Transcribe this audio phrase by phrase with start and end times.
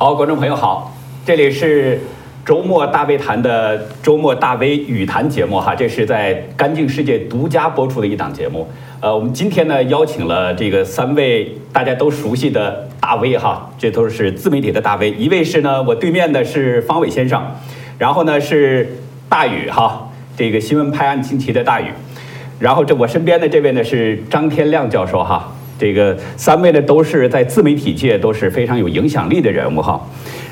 [0.00, 0.96] 好，观众朋友好，
[1.26, 2.00] 这里是
[2.46, 8.68] 周末大 V 谈的周末大 V 语谈节目哈，这是在干净世界独家播出的一档节目。
[9.00, 15.10] 呃，我们今天呢邀请了这个三位大家都熟悉的大 V 哈，这都是自媒体的大 V。
[15.10, 17.44] 一位是呢我对面的是方伟先生，
[17.98, 21.86] 然后呢是大宇哈，这个新闻拍案惊奇的大宇，
[22.60, 25.52] 然后这我身边的这位呢是张天亮教授哈。
[25.78, 30.00] 这个三位呢都是在自媒体界都是非常有影响力的人物哈，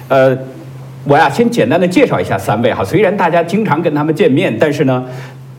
[0.08, 0.38] 呃，
[1.04, 5.04] 我呀先简单的介绍一下三位哈，虽然大家经常跟他们见面，但是呢，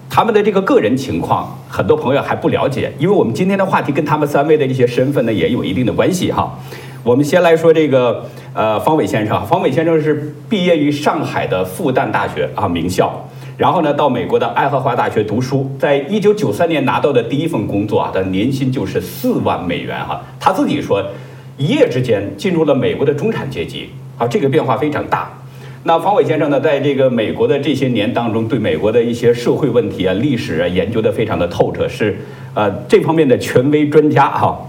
[0.09, 6.58] 他们的这个个人情况很多朋友还不了解，因为我们今天的话题跟他们三位的一些身份呢也有一定的关系哈。
[7.03, 13.27] 我们先来说这个呃方伟先生，方伟先生是毕业于上海的复旦大学啊名校。
[13.57, 20.21] 然后呢，到美国的爱荷华大学读书，在一九九三年拿到的第一份工作啊，的年薪就是四万美元哈。
[20.39, 21.03] 他自己说，
[21.57, 25.33] 一夜之间进入了美国的中产阶级啊，这个变化非常大。
[25.85, 32.16] 那方伟先生呢，在这个美国的这些年当中，对美国的一些社会问题啊、历史啊研究的非常的透彻，是
[32.53, 34.59] 呃这方面的权威专家哈，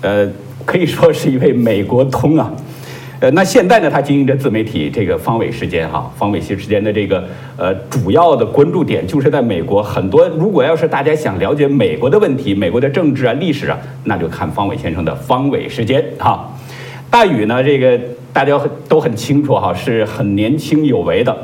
[0.00, 0.26] 呃
[0.64, 2.50] 可以说是一位美国通啊。
[3.30, 7.24] 那现在呢，他经营着自媒体这个方伟时间哈，方伟时间的这个
[7.56, 9.82] 呃主要的关注点就是在美国。
[9.82, 16.52] 很多如果要是大家想了解美国的问题、美国的政治啊、历史啊，那就看方伟先生的方伟时间哈。
[17.10, 17.98] 大宇呢，这个
[18.32, 21.36] 大家都很清楚哈，是很年轻有为的。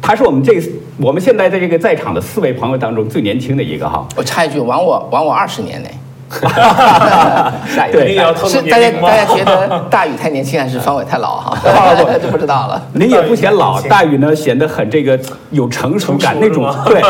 [0.00, 0.60] 他是我们这
[0.98, 4.06] 我们现在在这个在场的四位朋友当中最年轻的一个哈。
[4.16, 5.88] 我插一句，晚我晚我二十年呢。
[6.28, 7.52] 哈哈哈哈
[7.92, 8.16] 对，
[8.48, 11.56] 是大家大家觉得大宇太年轻还是方伟太老哈？
[12.20, 12.82] 就不知道了。
[12.94, 15.18] 您也不显老，大宇呢显得很这个
[15.50, 16.64] 有成熟感那种。
[16.84, 17.00] 对，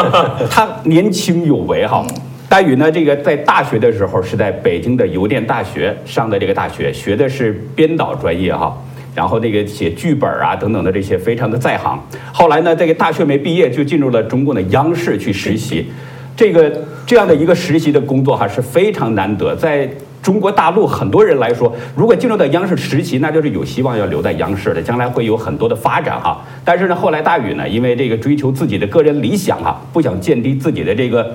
[0.50, 2.04] 他年轻有为哈。
[2.48, 8.76] 大宇呢，这个在大学的时候是在北京的邮电大学上的这个大学，学的是编导专业哈。
[9.14, 11.98] 然后那个写剧本啊等等的这些非常的在行。
[12.32, 15.90] 后来呢，这个大学没毕业就进入了中共的央视去实习。
[16.36, 16.70] 这个
[17.06, 19.88] 这样的一个实习的工作哈是非常难得，在
[20.22, 26.44] 中国大陆很多人来说，如果进入到央视实习，那就是有希望要留在央视的，将来会有很多的发展哈。
[26.62, 31.34] 但是呢，后来大宇呢，因为这个追求自己的个人理想哈，不想降低自己的这个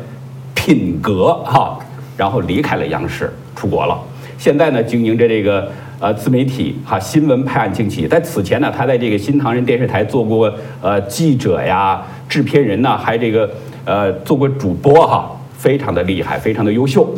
[0.54, 1.80] 品格哈，
[2.16, 3.98] 然后离开了央视，出国了。
[4.38, 8.08] 现在呢，经营着这个呃自媒体哈，新闻拍案惊奇。
[8.08, 13.50] 在此前呢，他在这个新唐人电视台做过呃记者呀、制片人呐，还这个。
[13.86, 17.14] 呃，做过主播哈，非常的厉害，非常的优秀。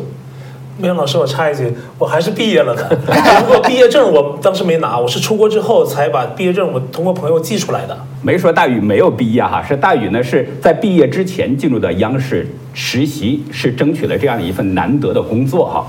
[0.75, 2.83] 梅阳老师，我插一句，我还是毕业了的，
[3.45, 7.95] 不过毕业证我当时没拿，我是出国之后才把毕业证我通过朋友寄出来的。
[8.23, 15.85] 没说大宇没有毕业哈，是大宇呢是在毕业之前进入的央视实习，是争取了这样的一份难得的工作哈。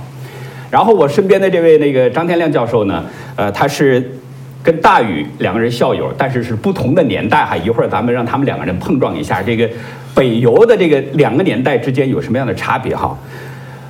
[0.71, 3.03] 然后我身边的这位那个张天亮教授呢，
[3.37, 4.19] 呃，他是
[4.63, 7.57] 跟大宇两个人校友，但是是不同的年代哈。
[7.57, 9.67] 一会儿咱们让他们两个人碰撞一下这个。
[10.15, 13.19] 北邮的这个两个年代之间有什么样的差别哈？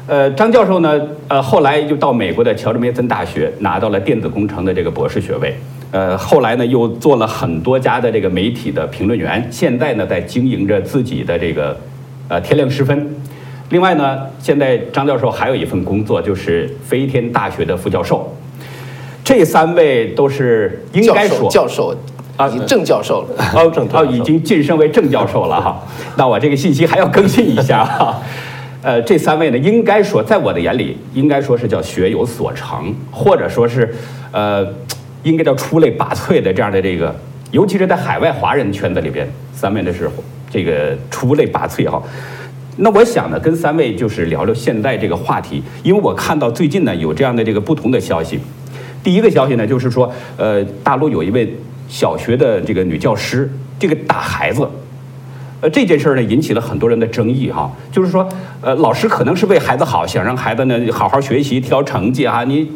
[0.06, 5.54] 呃，张教授呢，呃，后来就到美国的乔治梅森大学拿到了电子工程的这个博士学位，
[5.92, 11.74] 呃，后来呢又做了很多家的这个媒体的评论员，现在呢在经营着自己的这个
[12.28, 13.14] 呃天亮时分。
[13.70, 18.36] 另外呢，现在张教授还有一份工作，就是飞天大学的副教授。
[19.24, 21.96] 这三位都是应该说教授。
[22.36, 25.80] 啊，已经正教授了，哦，正哦，已经晋升为正教授了哈。
[26.16, 28.20] 那我这个信息还要更新一下哈。
[28.82, 33.94] 呃，这三位呢，应该说，在我的眼里，应该说是叫学有所成，或者说是，
[34.30, 34.66] 呃，
[35.22, 37.14] 应该叫出类拔萃的这样的这个，
[37.50, 40.10] 尤其是在海外华人圈子里边，三位呢是
[40.50, 42.02] 这个出类拔萃哈。
[42.76, 48.38] 那我想呢，跟三位就是聊聊现在这个话题，因为我看到最近呢有这样的这个不同的消息。
[49.02, 51.56] 第一个消息呢，就是说，呃，大陆有一位。
[51.94, 54.68] 小学的这个女教师，这个打孩子，
[55.60, 57.70] 呃，这件事儿呢引起了很多人的争议哈。
[57.92, 58.28] 就是说，
[58.60, 62.42] 呃，老师可能是为孩子好，想让孩子呢好好学习，提高成绩啊。
[62.42, 62.68] 你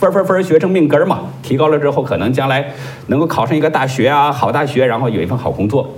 [0.00, 2.72] 分分分学成命根儿嘛，提高了之后，可能将来
[3.08, 5.94] 能够考上一个大学啊，好大学，然后有一份好工作。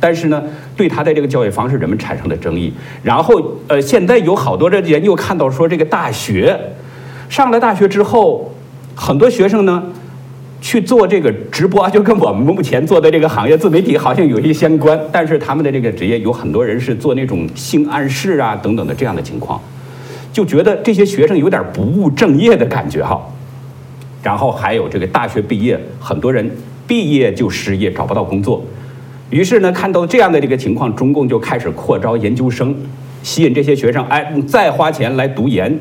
[0.00, 0.42] 但是呢，
[0.76, 2.72] 对他的这个教育方式，人们产生了争议。
[3.04, 6.58] 然后，呃，现在有好多的人又看到说，这个大学
[7.28, 8.52] 上了大学之后，
[8.96, 9.80] 很多学生呢。
[10.60, 19.60] 去做这个直播，就跟我们目前做的这个行业自媒体好像有些相关，但是他们的这个职业有很多人是做那种性暗示啊等等的这样的情况，
[20.32, 23.20] 就觉得这些学生有点不务正业的感觉哈。
[24.22, 26.50] 然后还有这个大学毕业，很多人
[26.86, 28.64] 毕业就失业，找不到工作，
[29.30, 32.74] 于是呢，看到这样的这个情况，中共就开始扩招研究生，
[33.22, 35.78] 吸引这些学生，哎，再花钱来读研。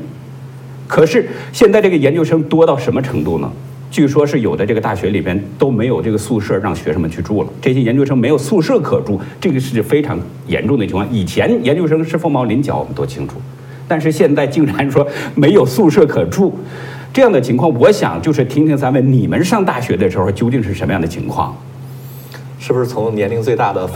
[0.86, 3.52] 可是现在这个研究生多到什么程度呢？
[3.96, 11.10] 据说是有的这个大学里边都没有这个宿舍让学生们去住了，这些研究生没有宿舍可住，这个是非常严重的情况。
[11.10, 13.38] 以前研究生是凤毛麟角，我们都清楚，
[13.88, 16.54] 但是现在竟然说没有宿舍可住，
[17.14, 21.56] 这样的情况，我想就是听听三位你们上大学的时候究竟是什么样的情况？
[22.66, 23.86] 是不是从年龄最大的？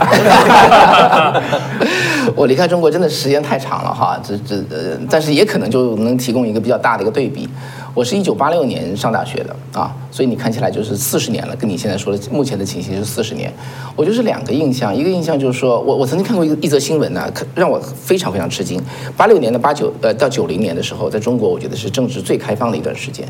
[2.36, 7.48] 我离开中国真的时间太长了哈，这这呃，但是也可能就能提供一个比较大的一个对比。
[7.94, 13.52] 我是一九八六年上大学的啊，所以你看起来就是四十年了，跟你现在说的目前的情形是四十年。
[13.96, 18.80] 我就是两个印象，一个印象就是说我我曾经看过一一则新闻呢，让我非常非常吃惊。
[19.16, 23.26] 八六年的八九呃到九零年的时候，在中国我觉得是政治最开放的一段时间。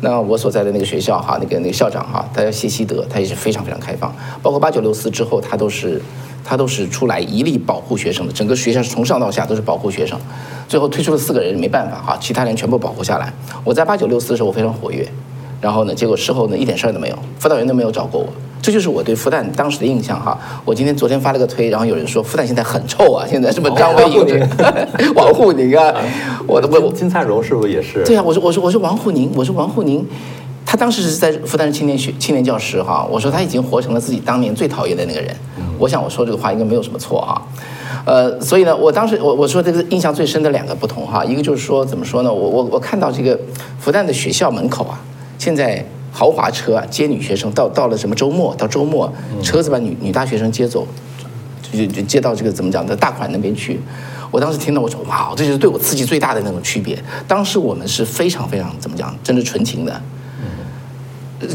[0.00, 4.14] 那我所在的那个学校哈，那个那个校长哈，他叫谢希德，他也是非常非常开放。
[4.42, 6.00] 包括八九六四之后，他都是
[6.44, 10.18] 他都是出来一力保护学生的，整个学校是从上到下都是保护学生。
[10.68, 13.32] 最后推出了四个人，没办法哈，其他人全部保护下来。
[13.64, 15.06] 我在八九六四的时候我非常活跃，
[15.60, 18.26] 然后呢，结果事后呢一点事儿都没有，辅导员都没有找过我。
[18.60, 20.36] 这就是我对复旦当时的印象哈。
[20.64, 24.48] 我今天昨天发了个推，然后有人说复旦现在很臭啊，现在什么张维迎、
[25.14, 25.94] 王沪宁啊，
[26.46, 28.02] 我的我金灿荣是不是也是？
[28.04, 30.04] 对啊，我说我说我说王沪宁，我说王沪宁，
[30.66, 35.34] 他当时是在复旦青年学青年教师哈，我说他已经活成了自己当年最讨厌的那个人。
[35.78, 37.40] 我想我说这个话应该没有什么错啊。
[38.04, 43.38] 呃，所以呢，我当时我我说这个印象最深的两个不同哈，一个就是说怎么说呢，我我我看到这个
[43.78, 44.98] 复旦的学校门口啊，
[45.38, 45.82] 现在
[46.12, 49.10] 豪华车啊接女学生到到了什么周末到周末，
[49.42, 50.86] 车子把女女大学生接走，
[51.72, 53.80] 就就接到这个怎么讲的大款那边去。
[54.30, 57.02] 我当时听到我说哇，这就是对我刺激最大的那种区别。
[57.26, 60.02] 当时我们是非常非常怎么讲，真的纯情的。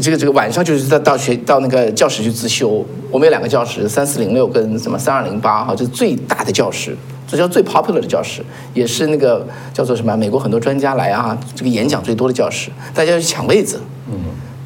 [0.00, 2.84] 这个这个晚上就是到到学到那个教室去自修。
[3.10, 6.96] 我们有两个教室，三四零六跟什么三二零八哈，这是最大的教室，
[7.34, 8.44] 这叫最 popular 的教室，
[8.74, 10.16] 也是那个叫做什么？
[10.16, 13.80] 美国很多专家来啊，这个演讲最多的教室，大家去抢位子。
[14.08, 14.14] 嗯，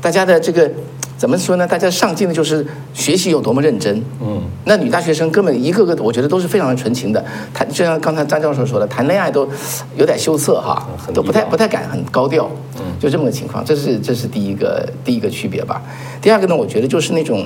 [0.02, 0.70] 大家的这个
[1.16, 1.66] 怎么说呢？
[1.66, 4.04] 大家上进的就是学习有多么认真。
[4.20, 7.24] 嗯，那女大学生根本一个个，我觉得都是非常的纯情的。
[7.54, 9.48] 谈就像刚才张教授说的，谈恋爱都
[9.96, 12.50] 有点羞涩哈，都不太不太敢很高调。
[12.76, 15.80] 嗯，就这么个情况，这是这是第一个第一个区别吧。
[16.20, 17.42] 第二个呢，我觉得就是那种，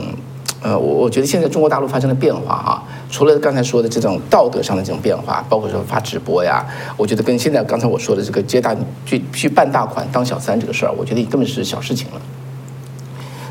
[0.63, 6.65] 呃，我我觉得现在中国大陆发生了变化哈，除了刚才说的这种道德上的这种变化，包括说发直播呀，
[6.97, 8.75] 我觉得跟现在刚才我说的这个接大
[9.05, 12.21] 去去办大款当小三这个事儿，我觉得根本是小事情了。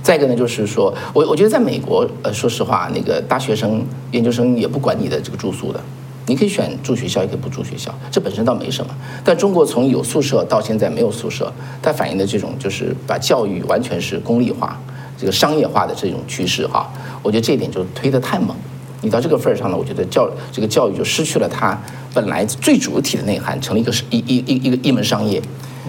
[0.01, 5.79] 再一个呢，就是说我我觉得在美国，呃，说实话，那个大学生、研究生也不管你的这个住宿的，
[6.25, 8.95] 你可以选住学校，也可以不住学校，这本身倒没什么。
[9.23, 11.51] 但中国从有宿舍到现在没有宿舍，
[11.83, 14.79] 它反映的这种就是把教育完全是功利化、
[15.15, 16.89] 这个商业化的这种趋势哈，
[17.21, 18.55] 我觉得这一点就推得太猛。
[19.01, 21.75] 你到这个份儿上呢，我觉得教这个教育就失去了它
[22.13, 25.41] 本来最主体的内涵，成了一个是一一一一个一门商业。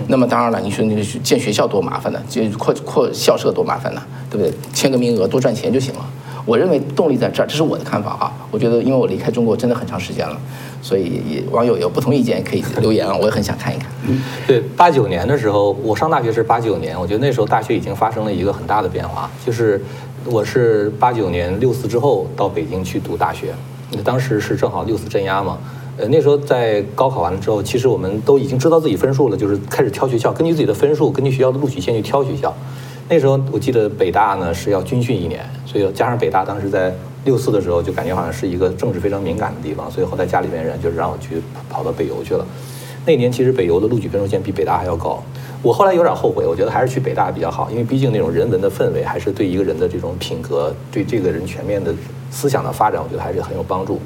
[0.09, 2.19] 那么当然了，你说那个建学校多麻烦呢？
[2.27, 4.03] 建扩扩校舍多麻烦呢？
[4.31, 4.53] 对不对？
[4.73, 6.07] 签个名额多赚钱就行了。
[6.45, 8.33] 我认为动力在这儿，这是我的看法啊。
[8.51, 10.37] 我觉得，因为我离开中国真的很长时间了，
[10.81, 13.89] 所以网友有不同意见可以留言啊，我也很想看一看。
[14.45, 19.81] 对，八九年的时候，我上大学是八九年，我觉得那时候大学已经发生了一个很大的变化，就是
[20.25, 23.53] 我是八九年六四之后到北京去读大学，
[24.05, 25.59] 当时是正好六四镇压嘛。
[25.99, 32.55] 呃，那时候在高考完了之后，其实我们都已经知道自己分数了，就是开始挑学校，根据自己的分数，根据学校的录取线去挑学校。
[33.09, 42.47] 那时候我记得北大呢是要军训一年，所以加上北大当时在六四的时候就感觉好像是一个政治非常敏感的地方，所以后来家里面人就是让我去跑到北邮去了。
[43.05, 45.23] 那年其实北邮的录取分数线比北大还要高，
[45.61, 51.93] 我后来有点后悔，我觉得还是去北大比较好，因为毕竟那种人文的氛围还是对一个人的这种品格，对这个人全面的
[52.31, 53.99] 思想的发展，我觉得还是很有帮助。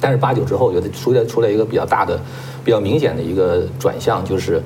[0.00, 2.20] 但是八九之后，我觉得出来出来一个比较大的、
[2.62, 4.62] 比较明显的一个转向，就是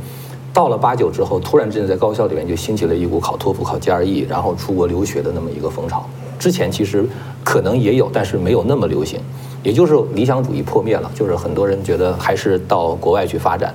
[0.52, 6.04] 到了八九之后，突然之间在高校里面就兴起了一股考托福、考 GRE，然后出国留学的那么一个风潮。
[6.38, 7.08] 之前其实
[7.44, 9.20] 可能也有，但是没有那么流行。
[9.62, 13.74] 也就是理想主义破灭了，就是很多人觉得还是到国外去发展。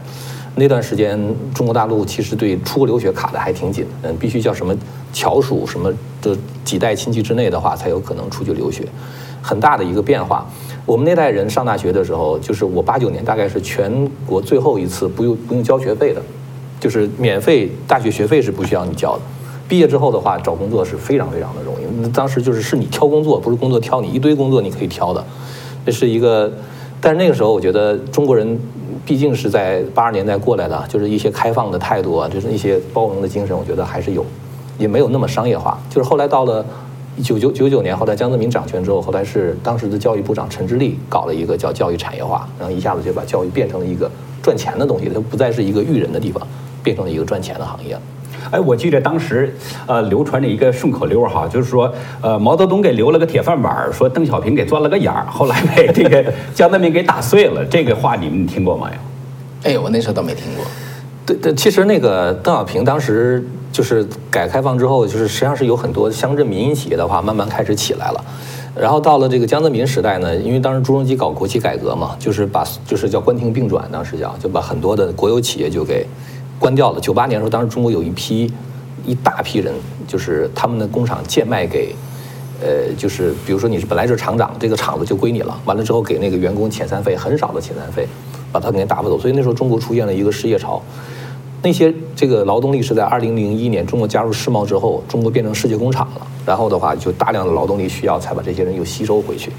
[0.55, 1.19] 那段时间，
[1.53, 4.75] 中国大陆其实对出国留学卡的还挺紧，嗯，必须叫什么
[5.13, 8.87] 侨属什么的几代亲戚之内的话，才有可能出去留学。
[9.41, 10.45] 很大的一个变化。
[10.85, 16.21] 我们那代人上大学的时候，就是我八九年，大概是全国最后一次不用不用交学费的，
[16.79, 19.21] 就是免费大学学费是不需要你交的。
[19.67, 22.09] 毕业之后的话，找工作是非常非常的容易。
[22.09, 25.23] 当时就是是你挑工作，不是工作挑你，一堆工作你可以挑的。
[25.87, 26.51] 这是一个，
[26.99, 28.59] 但是那个时候我觉得中国人
[29.05, 34.25] 毕竟是在八十年代过来的，就是一些开放的态度啊，就是一些包容的精神，我觉得还是有，
[34.77, 35.79] 也没有那么商业化。
[35.89, 36.65] 就是后来到了。
[37.23, 44.07] 九九九九年，后来江泽民掌权之后，后来是当时的教育部长陈直立搞了一个叫教育产业化，然后一下子就把教育变成了一个
[44.43, 46.45] 赚钱的东西，它不再是一个育人的地方，
[46.83, 47.97] 变成了一个赚钱的行业。
[48.51, 49.53] 哎，我记得当时
[49.85, 56.23] 呃流传着一个顺口溜哈，就是说呃毛泽东给留了个铁饭碗，说邓小平给钻了个眼儿，后来被这个
[56.53, 57.65] 江泽民给打碎了。
[57.65, 58.89] 这个话你们听过吗？
[59.63, 60.65] 哎，我那时候倒没听过。
[61.25, 68.23] 对对，其实那个邓小平当时就是改革开放之后，就是实际上是有很多乡镇民营企业的话慢慢开始起来了。
[68.79, 76.05] 然后到了这个江泽民时代呢，因为当时朱镕基搞国企改革嘛，就是把就是叫关停并转，当时叫就把很多的国有企业就给
[76.59, 76.99] 关掉了。
[76.99, 78.51] 九八年的时候，当时中国有一批
[79.05, 79.73] 一大批人，
[80.07, 81.93] 就是他们的工厂贱卖给，
[82.61, 88.07] 呃，就是比如说你是本来就是厂长，这个厂子就归你了，完了之后给那个员工遣散费，很少的遣散费，
[88.51, 89.19] 把他给打发走。
[89.19, 90.81] 所以那时候中国出现了一个失业潮。
[91.63, 96.27] 那些这个劳动力是在二零零一年中国加入世贸之后，中国变成世界工厂了。
[96.45, 99.51] 然后的话，就大量的劳动力需要，才把这些人又吸收回去。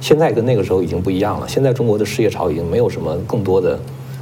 [0.00, 1.46] 现在跟那个时候已经不一样了。
[1.46, 3.78] 现在中国的失业潮已经没有什么更多的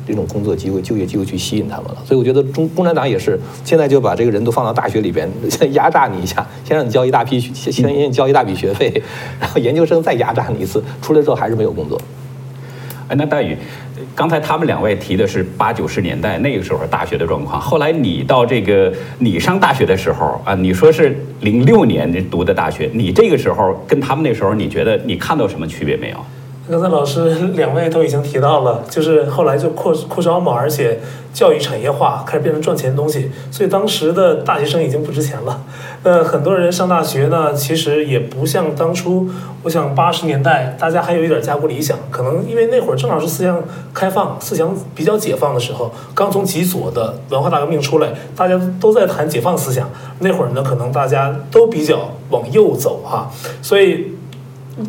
[0.07, 1.99] 这种工作机会、就业机会去吸引他们了。
[2.05, 9.03] 所以我觉得中共产党也是现在就把这个人都放到大学里边，先压榨你一下，先让你交一大批，先先让你交一大笔学费，
[9.41, 12.01] 然后研究生再压榨你一次，出来之后还是没有工作。
[13.09, 13.57] 哎，那戴宇。
[14.15, 26.17] 刚才他们两位提的是八九十年代那个时候大学的状况，后来你到这个你上大学的时候啊，你说是零六年读的大学，你这个时候跟他们那时候，你觉得你看到什么区别没有？
[26.71, 31.01] 刚才老师两位都已经提到了，就是后来就扩扩招嘛，而且
[31.35, 35.63] 教育产业化开始变成赚钱的东西，所以当时的大学生已经不值钱了。
[36.05, 39.29] 那很多人上大学呢，其实也不像当初，
[39.65, 43.61] 我想八十年代大家还有一点家国理想，可能因为那会儿正好是思想
[43.93, 49.91] 开放、思想比较解放的时候，刚从极左的文化大革命出来，大家都在谈解放思想。
[50.21, 53.29] 那会儿呢，可能大家都比较往右走哈，
[53.61, 54.15] 所以。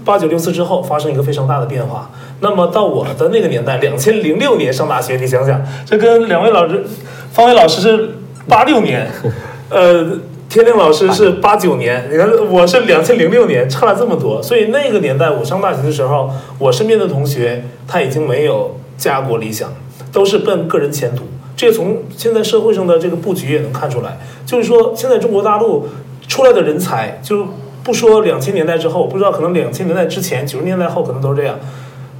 [0.03, 6.83] 八九六四之后发生一个非常大的变化，那么到我的那个年代，两千零六年上大学，你想想，这跟两位老师，
[7.31, 8.09] 方伟老师是
[8.47, 9.09] 八六年，
[9.69, 10.19] 呃，
[10.49, 19.73] 天亮老师是八九年，你看我是两千零六年，差了这么多，所以那个年代我上大学的时候，我身边的同学他已经没有家国理想，
[20.11, 21.23] 都是奔个人前途，
[21.55, 25.87] 这从现在社会上的这个布局也能看出来，就是说现在中国大陆
[26.27, 27.45] 出来的人才就。
[27.83, 31.57] 不说两千年代之后，不知道可能两千年代之前、九十年代后可能都是这样，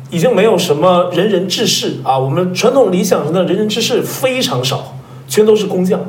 [0.10, 2.18] 已经没有什么仁人志士啊。
[2.18, 4.96] 我们传统理想中的仁人志士非常少，
[5.28, 6.02] 全都是工匠。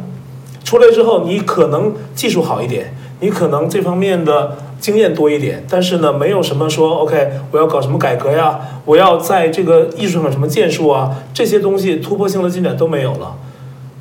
[0.65, 13.37] 出来之后，你可能技术好一点，你可能这方面的经验多一点，但是呢，没有什么说 OK，我要搞什么改革呀，我要在这个艺术上什么建树啊，这些东西突破性的进展都没有了。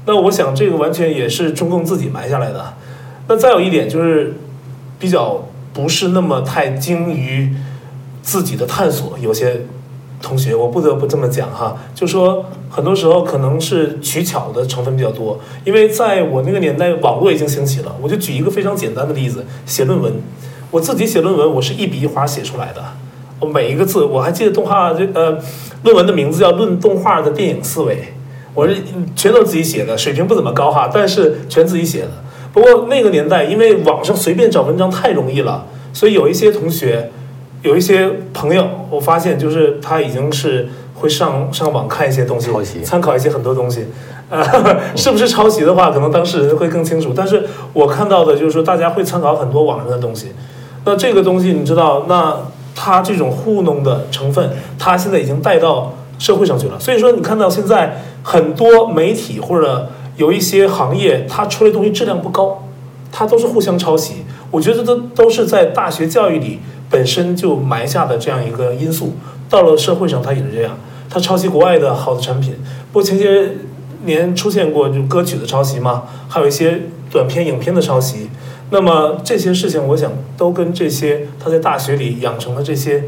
[0.05, 2.73] 那我想，这个完全也是中共自己埋下来的。
[3.27, 4.33] 那再有一点就是。
[5.01, 5.43] 比较
[5.73, 7.51] 不是那么太精于
[8.21, 9.61] 自己的探索，有些
[10.21, 17.95] 同学我不得不这么讲哈，就说很多时候可能是取巧的成分比较多，因为在我那个年代，网络已经兴起了。
[17.99, 20.13] 我就举一个非常简单的例子，写论文，
[20.69, 22.83] 我自己写论文，我是一笔一划写出来的，
[23.39, 25.39] 我每一个字，我还记得动画这呃
[25.83, 27.95] 论文的名字叫《论动画的电影思维》，
[28.53, 28.77] 我是
[29.15, 32.11] 全都自己写的，水平不怎么高哈，但是全自己写的。
[32.53, 37.09] 不过那个年代，因为网上随便找文章太容易了，所以有一些同学，
[37.61, 42.49] 有一些朋友，我发现就是他已经是会上上网看一些东西，
[42.83, 43.85] 参考一些很多东西，
[44.29, 44.43] 呃，
[44.97, 47.13] 是不是抄袭的话，可能当事人会更清楚。
[47.15, 50.33] 但是我看到的就是说，大家会参考很多网上的东西。
[50.83, 52.35] 那这个东西你知道，那
[52.75, 56.77] 他这种糊弄的成分，他现在已经带到社会上去了。
[56.77, 59.87] 所以说，你看到现在很多媒体或者。
[60.17, 62.63] 有一些行业，它出来东西质量不高，
[63.11, 64.15] 它都是互相抄袭。
[64.51, 69.13] 我觉得这都是在大学教育里本身就埋下的这样一个因素。
[69.49, 70.77] 到了社会上，它也是这样，
[71.09, 72.55] 它抄袭国外的好的产品。
[72.91, 73.51] 不前些
[74.05, 78.29] 年出现过就歌曲的抄袭嘛，还有一些短片、影片的抄袭。
[78.69, 83.03] 那么这些事情，我想都跟这些他在大学里养成的这些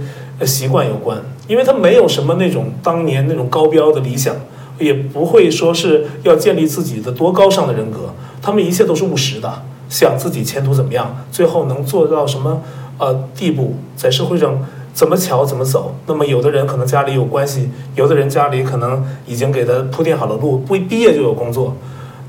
[0.45, 1.17] 习惯有关，
[1.48, 4.36] 因为他没有什么那种当年那种高标的理想。
[4.80, 12.62] 也不会说是要建立自己的多高尚的人格，他们一切都是务实的，想自己前途怎么样，最后能做到什么
[12.98, 14.60] 呃地步，在社会上
[14.94, 15.96] 怎么巧怎么走。
[16.08, 21.75] 那么有的人可能家里有关系，有的人家里可能已经给他铺垫好了路，不毕业就有工作。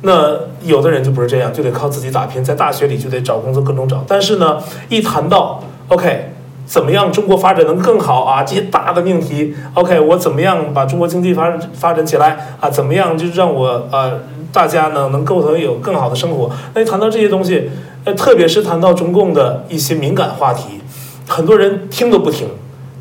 [0.03, 4.05] 那有的人就不是这样，就得靠自己打拼，在大学里就得找工作，各种找。
[4.07, 4.59] 但是呢，
[4.91, 6.34] 一谈到 OK。
[6.66, 8.42] 怎么样中国发展能更好啊？
[8.42, 12.71] 这些大的命题，OK，我怎么样把中国经济发展发展起来啊？
[12.71, 14.21] 怎么样就让我呃
[14.52, 16.50] 大家呢能够能有更好的生活？
[16.75, 17.71] 那谈到这些东西，
[18.04, 20.80] 呃，特别是谈到中共的一些敏感话题，
[21.28, 22.49] 很多人听都不听，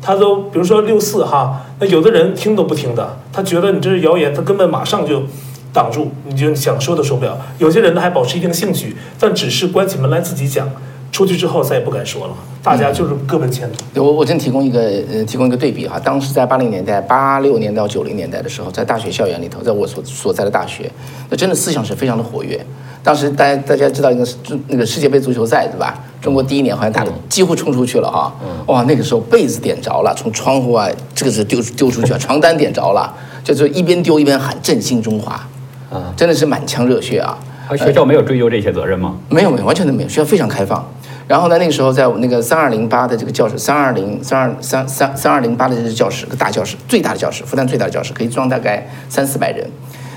[0.02, 5.22] 他都比如说六四哈，那有的人听都不听的，他觉得你这是谣言，他根本马上就
[5.72, 7.38] 挡住，你就想说都说不了。
[7.58, 10.68] 有些人呢还保持一定兴趣，但只是关起门来自己讲，
[11.14, 12.34] 出去之后再也不敢说了。
[12.60, 14.02] 大家就是各奔前途。
[14.02, 14.80] 我我真提供一个
[15.12, 20.90] 呃提供一个对比哈，当时在八零年代、八六年到九零年代的时候，在大学校园里头，在我所所在的大学，
[21.30, 22.60] 那真的思想是非常的活跃。
[23.04, 24.26] 当时大家大家知道一个
[24.66, 25.96] 那个世界杯足球赛对吧？
[26.20, 28.34] 中国第一年好像打的几乎冲出去了哈，
[28.66, 35.34] 哇，那个时候被子点着了，从窗户啊，这个是丢丢出去啊，床单点着了，就是一边丢一边喊振兴中华，
[35.92, 37.38] 啊，真的是满腔热血啊。
[37.66, 39.14] 而学校没有追究这些责任吗？
[39.30, 40.86] 没有没有，完全都没有，学校非常开放。
[41.26, 49.68] 然后呢，那个时候在那个三二零八的这个教室，三二零三二三三三二零八的这个教室，个大教室，最大的教室，复旦最大的教室，可以装大概三四百人。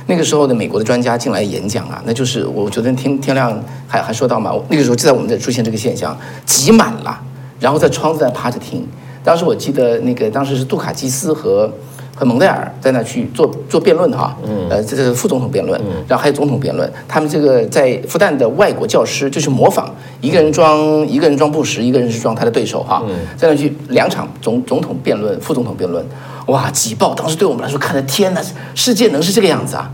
[0.08, 7.20] 那个时候的美国的专家进来演讲啊，那就是我昨天听天亮还还说到嘛，那个时候就在我们这出现这个现象，挤满了，
[7.60, 8.88] 然后在窗子在趴着听。
[9.24, 11.72] 当时我记得那个当时是杜卡基斯和。
[12.18, 14.36] 和蒙代尔在那去做做辩论哈，
[14.72, 16.92] 呃，这是副总统辩论，然后还有总统辩论。
[17.08, 19.88] 他们这个在复旦的外国教师就是模仿，
[20.20, 23.04] 一个人装一个人装布什，一个人是装他的对手哈，
[23.38, 26.04] 在那去两场总总统辩论、副总统辩论，
[26.48, 27.14] 哇，挤爆！
[27.14, 28.42] 当时对我们来说看的天呐，
[28.74, 29.88] 世界能是这个样子啊？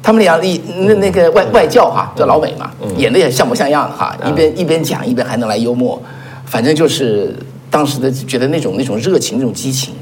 [0.00, 6.00] 他们俩一那那个外外教哈，叫老美嘛，演的也像模像样的哈，一边一边讲一边还能来幽默，
[6.44, 7.34] 反正就是
[7.68, 9.92] 当时的觉得那种那种热情、那种激情。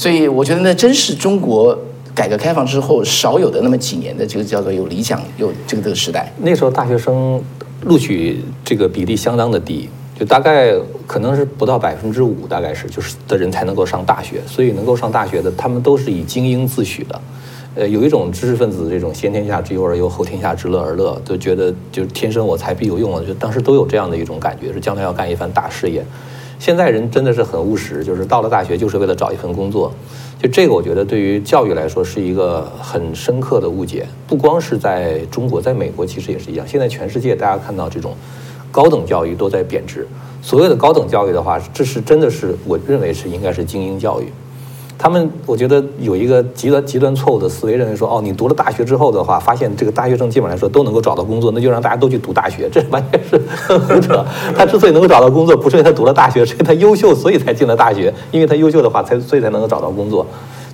[0.00, 1.78] 所以我觉得那真是中国
[2.14, 6.32] 改革开放之后少有的那么几年的这个叫做有理想有这个这个时代。
[6.38, 7.38] 那时候大学生
[7.82, 10.72] 录取这个比例相当的低，就大概
[11.06, 14.40] 可能是不到百分之五，大概是就是的人才能够上大学。
[14.46, 17.20] 所以能够上大学的，他们都是以精英自诩的。
[17.74, 26.02] 呃，有一种知识分子这种先天下之忧而忧，后天下之乐而乐，就觉得就是天生我材必有用啊，就当时都有这样的一种感觉，是将来要干一番大事业。
[26.60, 29.90] 现在人真的是很务实，就是到了大学就是为了找一份工作，
[30.38, 34.06] 就这个我觉得对于教育来说是一个很深刻的误解。
[34.28, 36.68] 不光是在中国，在美国其实也是一样。
[36.68, 38.14] 现在全世界大家看到这种
[38.70, 40.06] 高等教育都在贬值。
[40.42, 44.26] 所谓的高等教育的话，这是真的是我认为是应该是精英教育。
[45.02, 53.40] 他们我觉得有一个极端极端错误的思维，认为说哦，你读了大学之后的话，发现这个大学生基本上来说都能够找到工作，那就让大家都去读大学，这完全是
[53.78, 54.22] 胡扯。
[54.54, 58.12] 他之所以能够找到工作，不是因为他读了大学，是因为他优秀，所以才进了大学。
[58.30, 60.26] 因为他优秀的话，才所以才能够找到工作。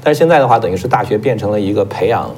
[0.02, 2.28] 但是现在的话，等于是大学变成了一个培养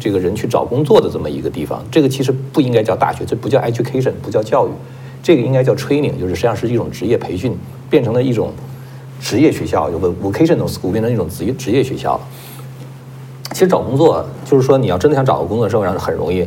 [0.00, 1.80] 这个人去找工作的这么一个地方。
[1.92, 4.70] 这个其实不应该叫大学，这不叫 education，不叫教育，
[5.22, 7.56] 这个应该叫 training，就是实际上是一种职业培训，
[7.88, 8.50] 变成了一种。
[9.20, 12.20] 职业学校有个 vocational school 变成一种职业职业学校了。
[13.52, 16.46] 其实找工作就是说，你要真的想找个工作，社会上很容易。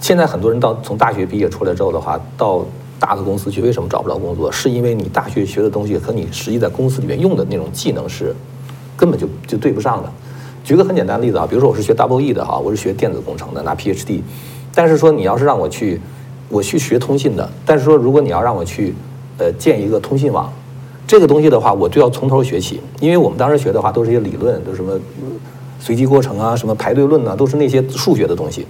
[0.00, 2.64] 现在很多人到从大学毕业出来之后的话，到
[2.98, 4.50] 大的公司去，为什么找不着工作？
[4.50, 8.34] 是因为你大学学的东西和你实际在公司里面用的那种技能是
[8.96, 10.10] 根本就就对不上的。
[10.64, 14.22] 举个很简单的例子啊，比如说我是学 double E 的哈，我是学电子工程的，拿 PhD。
[14.74, 16.00] 但是说你要是让我去，
[16.48, 18.94] 我去学通信的，但是说如果你要让我去，
[19.38, 20.50] 呃，建一个通信网。
[21.06, 24.98] 这个东西的话，我就要从头学起，因为我们当时学的话都是一些理论，都什么
[25.78, 28.66] 随机过程啊，什么排队论啊，都是那些数学的东西，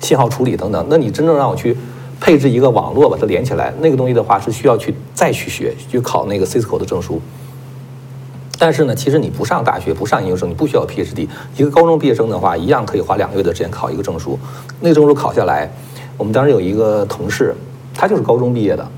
[0.00, 0.84] 信号处理等等。
[0.88, 1.76] 那你真正让我去
[2.20, 7.20] 配置一个网络把它连起来，那个东西的话是需要去再去学，去考那个 Cisco 的证书。
[8.58, 14.38] 但是呢，其实你不上大学，不上研究生，你不需要 PhD，一个高中毕业生的话，一样可以花两个月的时间考一个证书。
[14.80, 15.70] 那个证书考下来，
[16.16, 17.54] 我们当时有一个同事，
[17.94, 18.88] 他就是高中毕业的。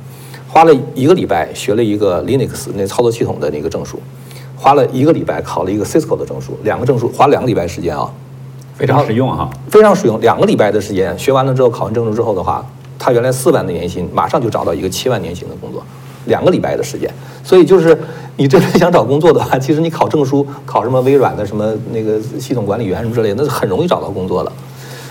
[0.49, 4.01] 花了一个礼拜学了一个 Linux 那操作系统的那个证书，
[4.57, 8.11] 花了一个礼拜考了一个 Cisco 的证书，两个证书花了两个礼拜时间啊，
[8.75, 10.19] 非常实用哈，非常实用。
[10.21, 12.67] 两个礼拜的时间学完了之后，考完证书之后的话，
[12.99, 15.83] 他原来四万的年薪，马上就找到一个七万年薪的工作，
[16.25, 17.09] 两个礼拜的时间。
[17.45, 17.97] 所以就是
[18.37, 24.51] 你真的想找工作的话， 其实你考证书，考什么微软的什么那个系统管理员什么之类的，那是很容易找到工作的。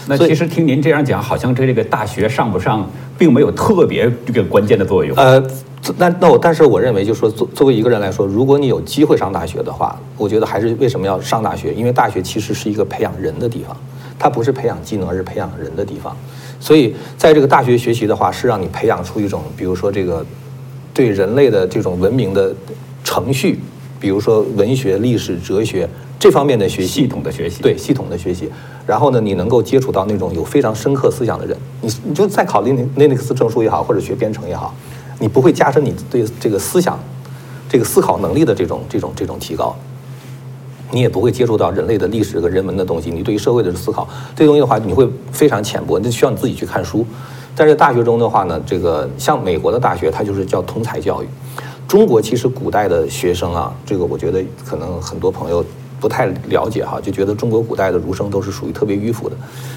[0.08, 5.16] 那其实听您这样讲，好像这这个大学上不上，并没有特别这个关键的作用。
[5.18, 5.42] 呃，
[5.98, 11.74] 那那我但是我认为，就是说作作为一个人来说，如果你有机会上大学的话，我觉得还是为什么要上大学？
[11.74, 13.76] 因为大学其实是一个培养人的地方，
[14.18, 16.16] 它不是培养技能，而是培养人的地方。
[16.60, 20.26] 所以在这个大学学习的话，是让你培养出一种，比如说这个
[20.94, 22.56] 对人类的这种文明的
[23.04, 23.60] 程序，
[24.00, 25.90] 比如说文学、历史、哲学。
[26.20, 28.50] 这方面的学习，系统的学习，对系统的学习，
[28.88, 34.74] 然后呢，你能够接触到那种有非常深刻思想的人，你你就再考 Linux 证书也好，或者学编程也好，
[35.20, 36.98] 你不会加深你对这个思想、
[37.68, 39.76] 这个思考能力的这种这种这种提高，
[40.90, 47.06] 你也不会接触到人类的历史和人文的东西，你对于社会的思考，这东西的话，你会非常浅薄，那需要你自己去看书。
[47.58, 51.28] 但是大学中的话呢，这个像美国的大学，它就是叫通才教育。
[51.90, 55.66] 中国其实古代的学生啊，这个我觉得可能很多朋友。
[56.00, 59.36] 不太了解哈，就觉得中国古代的儒生都是属于特别迂腐的。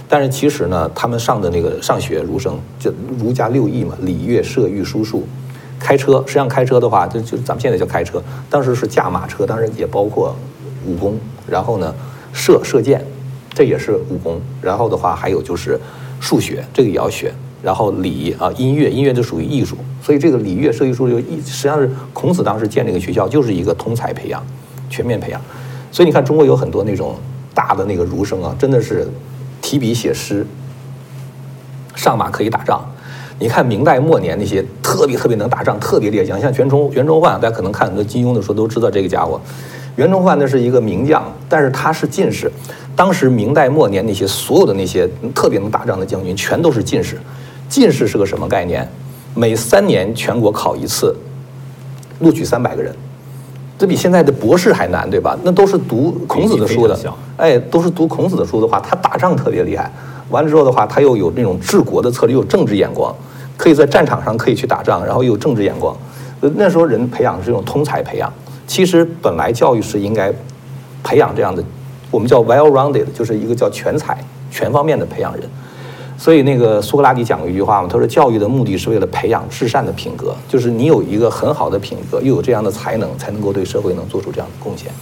[0.09, 5.26] 但是其实呢，他们上的那个上学儒生，就儒家六艺嘛，礼乐射御书数。
[5.78, 10.37] 开车，实际上开车的话，就就咱们现在叫开车，当时是驾马车，当然也包括
[10.87, 11.18] 武功。
[11.48, 11.94] 然后呢，
[12.35, 13.02] 射射箭，
[13.54, 14.38] 这也是武功。
[14.61, 15.80] 然后的话，还有就是
[16.20, 17.33] 数学，这个也要学。
[17.62, 19.74] 然后礼啊，音乐，音乐就属于艺术。
[20.02, 24.44] 所以这个礼乐射御书就一，实际上是孔子当时建这个学校，就是一个通才培养，
[24.90, 25.40] 全面培养。
[25.92, 27.16] 所以你看，中国有很多那种
[27.55, 29.09] 大的那个儒生啊，真的是
[29.61, 30.46] 提笔写诗，
[31.94, 32.81] 上马可以打仗。
[33.38, 39.40] 你看明代末年那些特别特别能打仗、特别烈将，像袁崇袁崇焕，大家可能看很多金庸的书都知道这个家伙。
[39.96, 42.50] 袁崇焕那是一个名将，但是他是进士。
[42.94, 47.18] 当时明代末年那些所有的那些特别能打仗的将军，全都是进士。
[47.68, 48.87] 进士是个什么概念？
[49.35, 51.16] 每三年全国考一次，
[52.18, 52.94] 录取三百个人，
[53.80, 55.34] 这比现在的博士还难，对吧？
[55.42, 56.94] 那都是读孔子的书的，
[57.38, 59.90] 哎，都是读孔子的书的话，他打仗特别厉害。
[60.28, 63.10] 完了之后的话，他又有那种治国的策略，又有政治眼光。
[63.56, 65.96] 可以在战场上可以去打仗，然后又有政治眼光。
[66.56, 68.30] 那时候人培养是这种通才培养。
[68.66, 70.30] 其实本来教育是应该
[71.02, 71.64] 培养这样的，
[72.10, 75.44] 我们叫 well-rounded，就是一个叫全才、全方面的培养人。
[76.20, 84.92] 所以那个苏格拉底讲过一句话嘛，他说教育的目的是为了培养至善的品格，就是你有一个很好的品格，又有这样的才能，才能够对社会能做出这样的贡献。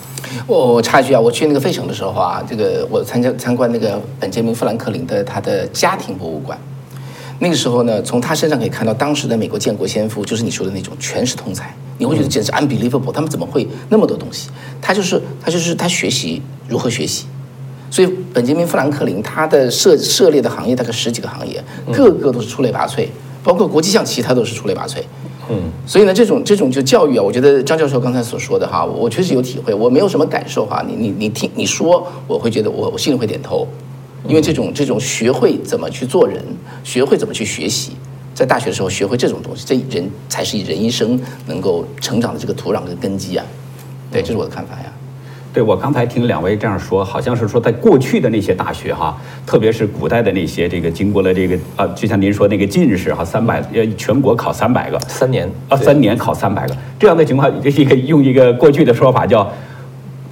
[0.47, 6.57] 我我插一句啊，我去那个费城的时候啊，这个我参加参观那个本杰明·富兰克林的他的家庭博物馆。
[7.41, 14.51] 那个时候呢，从他身上可以看到当时的美国建国先父，就是你说的那种全是通才，你会觉得简直 unbelievable，他们怎么会那么多东西？
[14.81, 17.27] 他就是他就是他学习如何学习，
[17.91, 23.07] 所以本杰明·富兰克林他的涉涉猎的行业大概十几个行业，个个都是出类拔萃，
[23.43, 24.99] 包括国际象棋他都是出类拔萃。
[25.51, 33.67] 嗯，所以呢，这种这种就教育啊，我觉得张教授刚才所说的哈，我确实有体会，我没有什么感受哈，你你你听你说，我会觉得我我心里会点头。
[34.27, 36.45] 因为这种这种学会怎么去做人，
[36.85, 37.93] 学会怎么去学习，
[38.35, 43.47] 在大学的时候学会这种东西，这人才是人一生能够成长的这个土壤跟根基啊。
[44.11, 44.93] 对，这是我的看法呀。
[45.53, 59.51] 对，我刚才听两位这样说，好像是说在过去的那些大学哈，特别是古代的那些这个经过了这个啊，就像您说那个进士哈，三百呃全国考三百个，三年啊，三年考三百个这样的情况，这一个用一个过去的说法叫。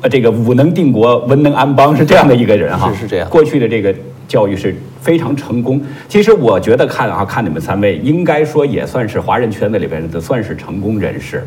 [0.02, 2.92] 呃，这个武能定国，文能安邦，是这样的一个人哈。
[2.92, 3.26] 是是这样。
[3.30, 3.92] 过去的这个
[4.28, 5.80] 教育是非常成功。
[6.06, 11.42] 其实我觉得看啊，看你们三位，应该说也算是华人圈子里边的算是成功人士。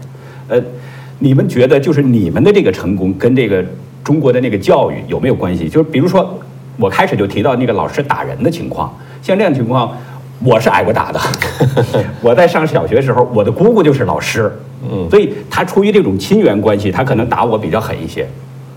[0.47, 0.60] 呃，
[1.19, 3.63] 你们觉得就是你们的这个成功跟这个
[4.03, 5.67] 中国的那个教育有没有关系？
[5.69, 6.39] 就是比如说，
[6.77, 9.95] 我开始就提到那个老师打人的情况，像这样情况，
[10.43, 11.19] 我是挨过打的。
[12.21, 14.51] 我在上小学的时候，我的姑姑就是老师。
[14.89, 18.25] 嗯，所以他出于这种亲缘关系，他可能打我比较狠一些。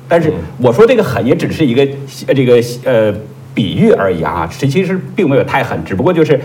[0.08, 1.86] 但是我说这个狠也只是一个
[2.34, 3.14] 这个呃
[3.54, 6.38] 比喻而已啊，实其实并没有太狠，只不过就是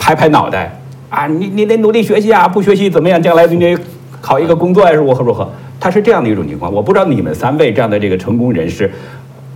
[0.00, 3.22] 拍拍脑袋啊，你你得努力学习啊，不学习怎么样？
[3.22, 3.78] 将来你
[4.24, 5.46] 考一个工作还是如何如何？
[5.78, 6.72] 他是这样的一种情况。
[6.72, 8.90] 我不知道你们三位这样的这个成功人士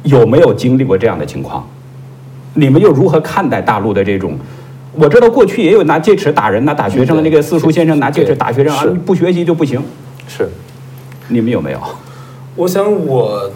[0.03, 1.67] 有没有经历过这样的情况？
[2.53, 4.37] 你们又如何看待大陆的这种？
[4.93, 9.83] 我知道过去也有拿戒尺打人、拿打学生的那个四书先生拿戒尺打学生啊，不学习就不行。
[10.27, 10.47] 是，
[11.29, 11.81] 你们有没有？
[12.55, 13.51] 我想我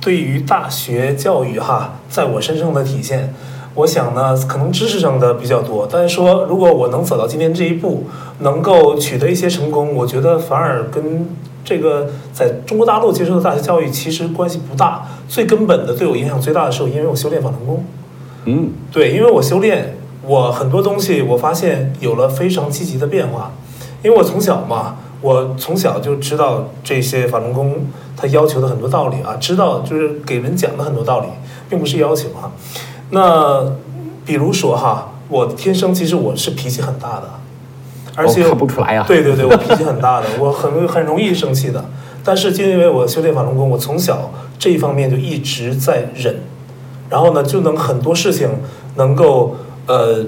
[0.00, 3.34] 对于大学教育哈，在我身上的体现，
[3.74, 5.88] 我想呢，可能知识上的比较多。
[5.90, 8.04] 但是说，如果我能走到今天这一步，
[8.38, 11.28] 能够取得一些成功，我觉得反而跟
[11.64, 15.06] 这个在中国大陆接受的大学教育其实关系不大。
[15.28, 17.84] 最根本的对我影响最大的是，因为我修炼法轮功。
[18.44, 19.96] 嗯，对，因为我修炼。
[20.26, 23.52] 我很多东西，我发现有了非常积极的变化，
[24.02, 27.74] 因为我从小嘛，我从小就知道这些法轮功
[28.16, 31.26] 它要求的很多道理啊，知道就是给人讲的很多道理，
[31.68, 32.50] 并不是要求哈。
[33.10, 33.72] 那
[34.24, 37.30] 比如说哈，我天生其实我是脾气很大的，
[38.16, 39.04] 而且看不出来呀。
[39.06, 41.84] 对对对， 我脾气很大的，我很很容易生气的。
[42.24, 46.36] 但是就因为我修炼法轮功，我从小这一方面就一直在忍，
[47.10, 48.48] 然后呢，就能很多事情
[48.96, 49.56] 能够。
[49.86, 50.24] 呃，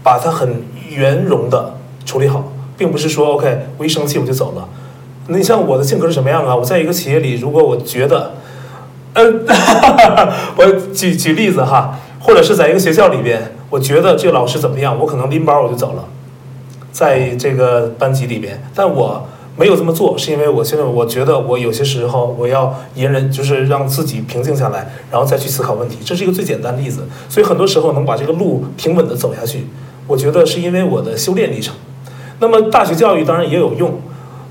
[0.00, 1.74] 把它很圆融的
[2.06, 4.68] 处理好，并不是说 OK，我一生气我就走了。
[5.26, 6.54] 你像我的性格是什么样啊？
[6.54, 8.34] 我在一个企业里，如果我觉得，
[9.14, 9.44] 嗯，
[10.54, 16.04] 我举举例子哈，或者是在一个学校里边，我觉得这个老师怎么样，我可能拎包我就走了，
[16.90, 19.26] 在这个班级里边，但我。
[19.54, 25.98] 没有这么做，是因为我现在我觉得我有些时候我要隐忍，就是让自己平静下来，然后再去思考问题。
[26.02, 29.66] 这是一个最简单的例子，所以很多时候能把这个路平稳的走下去，
[30.06, 31.74] 我觉得是因为我的修炼历程。
[32.40, 33.92] 那么大学教育当然也有用，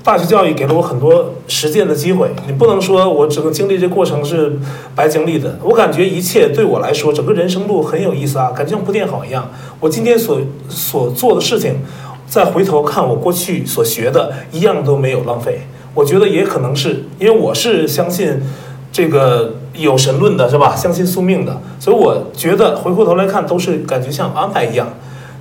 [0.04, 4.58] 大学教育给了我很多实践的机会，你不能说我整个经历这过程是
[4.96, 5.56] 白经历的。
[5.62, 9.48] 我感觉一切对我来说，整个人生路很有意思啊，感觉像铺垫好一样。
[9.78, 11.76] 我今天所所做的事情，
[12.26, 15.60] 再回头看我过去所学的，一样都没有浪费。
[15.94, 18.42] 我觉得也可能是因为我是相信
[18.90, 20.74] 这个有神论的，是吧？
[20.74, 24.88] 相信宿命的，所以我觉得回过头来看，都是感觉像安排一样。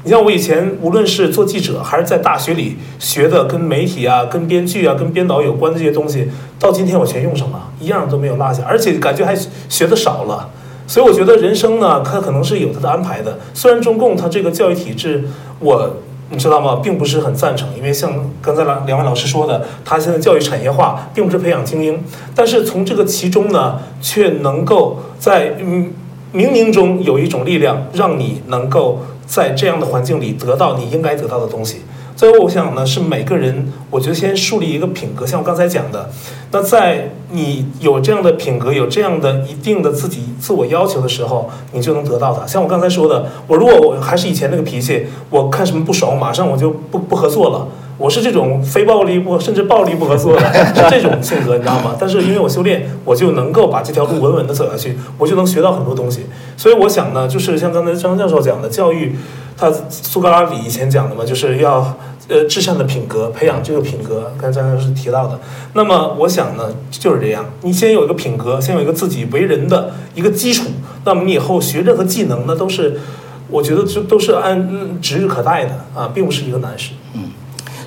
[0.03, 9.35] 你像我以前无论是做记者，还是在大学里学的跟媒体啊、跟编剧啊、跟编导有关的这些东西，到今天我全用上了，一样都没有落下，而且感觉还
[9.69, 10.49] 学的少了。
[10.87, 13.37] 所以我觉得人生呢，它可能是有它的安排的。
[13.53, 15.23] 虽然中共它这个教育体制，
[15.59, 15.97] 我
[16.31, 18.11] 你知道吗，并不是很赞成，因为像
[18.41, 25.91] 刚才两两位老师说的，它现在教育产业化，并不是培养精英，但是从这个其中呢，却能够在嗯
[26.33, 29.05] 冥冥中有一种力量，让你能够。
[29.31, 31.77] 在这样的环境里得到你应该得到的东西，
[32.17, 36.09] 最后我想呢，是每个人，我觉得先树立一个品格，像我刚才讲的，
[36.51, 42.45] 那在你有这样的品格，有这样的一定的自己自我要求的时候，你就能得到它。
[42.45, 47.65] 像我刚才说的，我如果我还是以前那个脾气，我看什么不爽，马上我就不不合作了。
[48.01, 50.41] 我是这种非暴力不甚至暴力不合作的，
[50.73, 51.95] 是这种性格，你知道吗？
[51.99, 56.25] 但是因为我修炼，我就能够把这条路稳稳的走下去，我就能学到很多东西。
[56.57, 59.15] 所以我想呢，就是像刚才张教授讲的，教育，
[59.55, 61.95] 他苏格拉底以前讲的嘛，就是要
[62.27, 64.33] 呃至善的品格，培养这个品格。
[64.41, 65.39] 刚才张教授提到的，
[65.73, 70.65] 那么我想呢，就是这样，你先有一个品格，先有一个自己为人的一个基础，
[71.05, 72.99] 那么你以后学任何技能，呢都是
[73.47, 76.93] 我觉得这都是按指日可待的啊，并不是一个难事。
[77.13, 77.30] 嗯。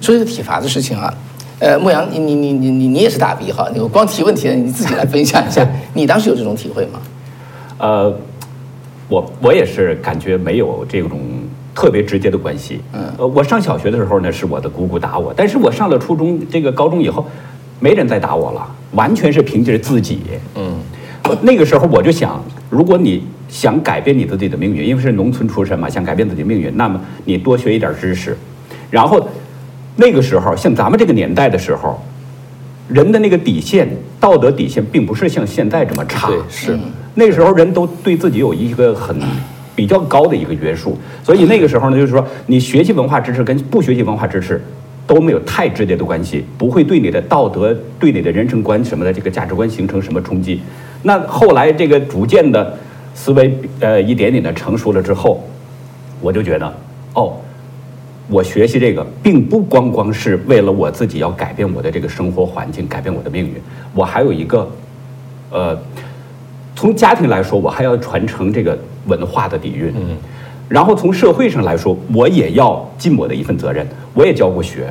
[0.05, 1.12] 说这个体罚的事情啊，
[1.59, 7.01] 呃，牧羊，你你你你你你也是大 B 哈，你光提问题了，你自己来分享一下， 你当时有这种体会吗？
[7.79, 8.14] 呃，
[9.09, 11.19] 我我也是感觉没有这种
[11.75, 12.83] 特别直接的关系。
[12.93, 17.25] 嗯，呃，我上小学的时候呢，是我的姑姑打我，但是我上了初中，这个高中以后，
[17.81, 20.21] 没人再打我了，完全是凭借自己。
[20.55, 20.79] 嗯，
[21.40, 28.37] 那个时候我就想，如果你想改变你自己的命运，因为是农村出身嘛，想改变自己命运，那么你多学一点知识，
[28.90, 29.27] 然后。
[29.96, 32.02] 那个时候，像咱们这个年代的时候，
[32.88, 36.28] 人的那个底线、道德底线，并不是像现在这么差。
[36.28, 36.78] 对是。
[37.14, 39.16] 那时候人都对自己有一个很
[39.76, 44.61] 比较高的一个约束，所以那个时候呢，就是说，你学习文化知识跟不学习文化知识
[45.07, 50.61] 都没有太直接的关系，不会对你的道德、对你的人生观什么的这个价值观形成什么冲击。
[51.02, 52.76] 那后来这个逐渐的
[53.14, 55.48] 思维呃一点点的成熟了之后，
[56.20, 56.74] 我就觉得，
[57.14, 57.35] 哦。
[58.29, 63.55] 我学习这个，并不光光是为了我自己要改变我的这个生活环境，改变我的命运。
[63.95, 64.67] 我还有一个，
[65.51, 65.79] 呃，
[66.75, 69.93] 从家庭来说，我还要传承这个文化的底蕴。
[69.95, 70.17] 嗯。
[70.67, 73.87] 然后从社会上来说，我也要尽我的一份责任。
[74.15, 74.91] 我也教过学，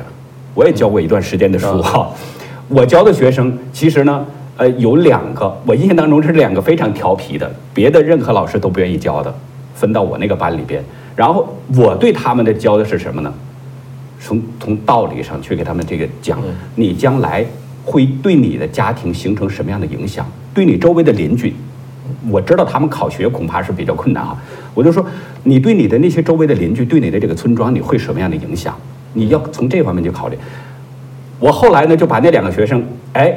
[0.54, 2.08] 我也教过一段时间的书哈。
[2.68, 4.24] 我教的学生其实呢，
[4.56, 9.34] 呃，有两个，我印象当中是两个非常调皮的，别的任何老师都不愿意教的，
[9.74, 10.80] 分到我那个班里边。
[11.16, 13.32] 然后我对他们的教的是什么呢？
[14.20, 16.38] 从从道理上去给他们这个讲，
[16.76, 17.44] 你将来
[17.84, 20.26] 会对你的家庭形成什么样的影响？
[20.54, 21.54] 对你周围的邻居，
[22.30, 24.34] 我知道他们考学恐怕是比较困难啊。
[24.72, 25.04] 我就说，
[25.42, 28.74] 你对你的那些周围的邻居，对你的这个村庄，你会什么样的影响？
[29.12, 30.38] 你要从这方面去考虑。
[31.38, 33.36] 我后来呢，就把那两个学生，哎，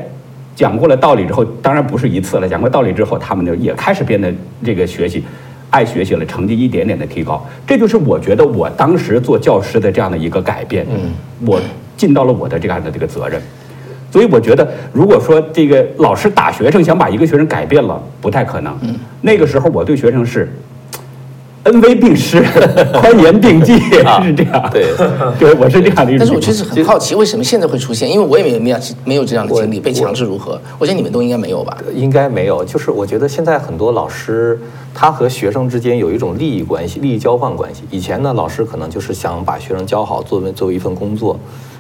[0.55, 5.23] 讲过了道理之后，当然不是一次了，讲过道理之后，他们就也开始变得这个学习。
[5.69, 10.85] 爱学习了，成绩一点点的提高，这就是我觉得我当时做教师的这样的一个改变。
[10.89, 11.11] 嗯，
[11.45, 11.61] 我
[11.95, 13.41] 尽到了我的这样的这个责任，
[14.11, 18.77] 所以我觉得，如果说这个老师打学生，想把一个学生改变了，不太可能。
[18.81, 20.51] 嗯，那个时候我对学生是。
[21.67, 22.41] 恩威并施，
[22.93, 23.77] 宽严并济，
[24.23, 24.69] 是这样。
[24.71, 24.87] 对，
[25.37, 26.15] 对，我是这样的。
[26.17, 28.09] 但是我确实很好奇，为什么现在会出现？
[28.09, 30.59] 因为我也没有没有没有这样的经历，被强制如何？
[30.79, 31.77] 我觉得你们都应该没有吧？
[31.93, 32.63] 应该没有。
[32.63, 34.59] 就是我觉得现在很多老师，
[34.93, 37.83] 他和学生之间有一种利益关系，利益交换关系。
[37.91, 41.37] 以前呢，老师可能就是想把学生教好，作为作为一份工作。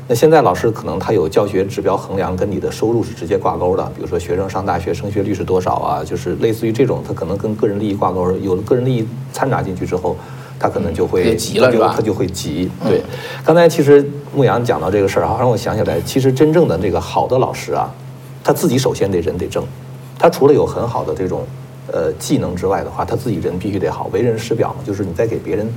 [0.09, 3.83] 那现在老师可能他有教学指标衡量，跟你的收入是直接挂钩的。
[3.93, 6.01] 比如说学生上大学升学率是多少啊？
[6.01, 8.31] 就是类似于这种，他可能跟个人利益挂钩。
[8.37, 10.15] 有了个人利益掺杂进去之后，
[10.57, 11.93] 他可能就会急了，是吧？
[11.93, 12.71] 他就会急。
[12.87, 13.03] 对，
[13.43, 17.93] 刚才其实牧羊讲到这个事儿啊，让我想起来，其实真正的这个好的老师啊，
[18.45, 19.61] 他自己首先得人得正，
[20.17, 21.43] 他除了有很好的这种
[21.91, 25.67] 呃技能之外的话，他自己人必须得好，为人师表嘛，就是你在给别人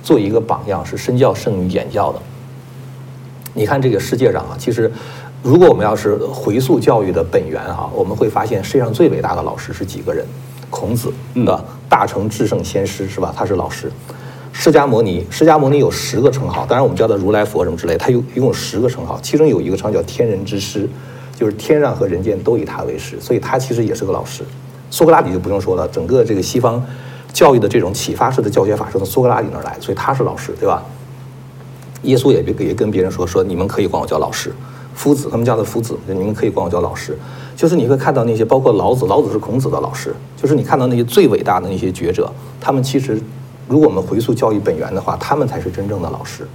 [0.00, 2.20] 做一个榜样，是身教胜于言教的。
[3.54, 4.90] 你看这个世界上啊，其实，
[5.42, 10.24] 如果我们要是回溯教育的本源哈，我们会发现世界上最伟大的老师是几个人？
[10.70, 11.46] 孔子，嗯，
[11.88, 13.34] 大成至圣先师是吧？
[13.36, 13.90] 他是老师。
[14.52, 20.88] 释迦摩尼，释迦摩尼有十个称号，当然我们叫他如来佛什么之类，他有一共有十个称号，其中有一个称号叫天人之师，
[21.36, 24.44] 就是天上和人间都以他为师，所以他其实也是个老师。
[24.90, 26.84] 苏格拉底就不用说了，整个这个西方
[27.32, 30.84] 教育的这种启发式的教学法是从苏格拉底那儿来，所以他是老师，对吧？
[32.02, 34.52] 耶稣也也跟别人说说，你们可以管我叫老师，
[34.94, 37.16] 夫子他们叫他夫子，你们可以管我叫老师。
[37.56, 43.20] 就是你会看到那些包括老子，老子是孔子的老师，就是你看到那些最伟大的那些觉者，他们其实，
[43.68, 46.46] 如果我们回溯教育本源的话，他们才是真正的老师。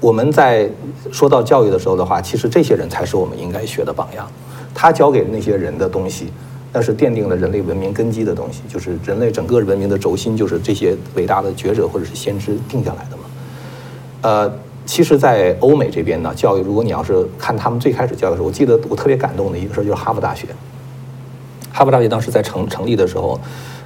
[0.00, 0.70] 我们在
[1.10, 4.30] 说到教育的时候的话，其实这些人才是我们应该学的榜样。
[4.74, 6.28] 他教给那些人的东西，
[6.72, 13.17] 那是奠定了人类文明根基的东西，就是人类整个文明的轴心，就是这些伟大的觉者或者是先知定下来的。
[14.22, 14.52] 呃。
[14.88, 20.48] 其实，在欧美这边呢，教育如果你要是看他们最开始教育的时候，我记得我特别感动的一个事儿，就是哈佛大学。
[21.70, 23.38] 哈佛大学当时在成成立的时候，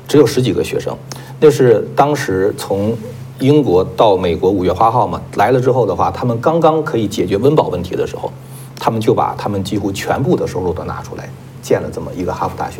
[0.07, 0.97] 只有十几个学生。
[1.40, 2.97] 那是当时从
[3.40, 8.31] 英国到美国五月花号嘛来了之后的话，他们刚刚可以解决温饱问题的时候，
[8.79, 11.29] 他们就把他们几乎全部的收入都拿出来
[11.61, 12.79] 建了这么一个哈佛大学。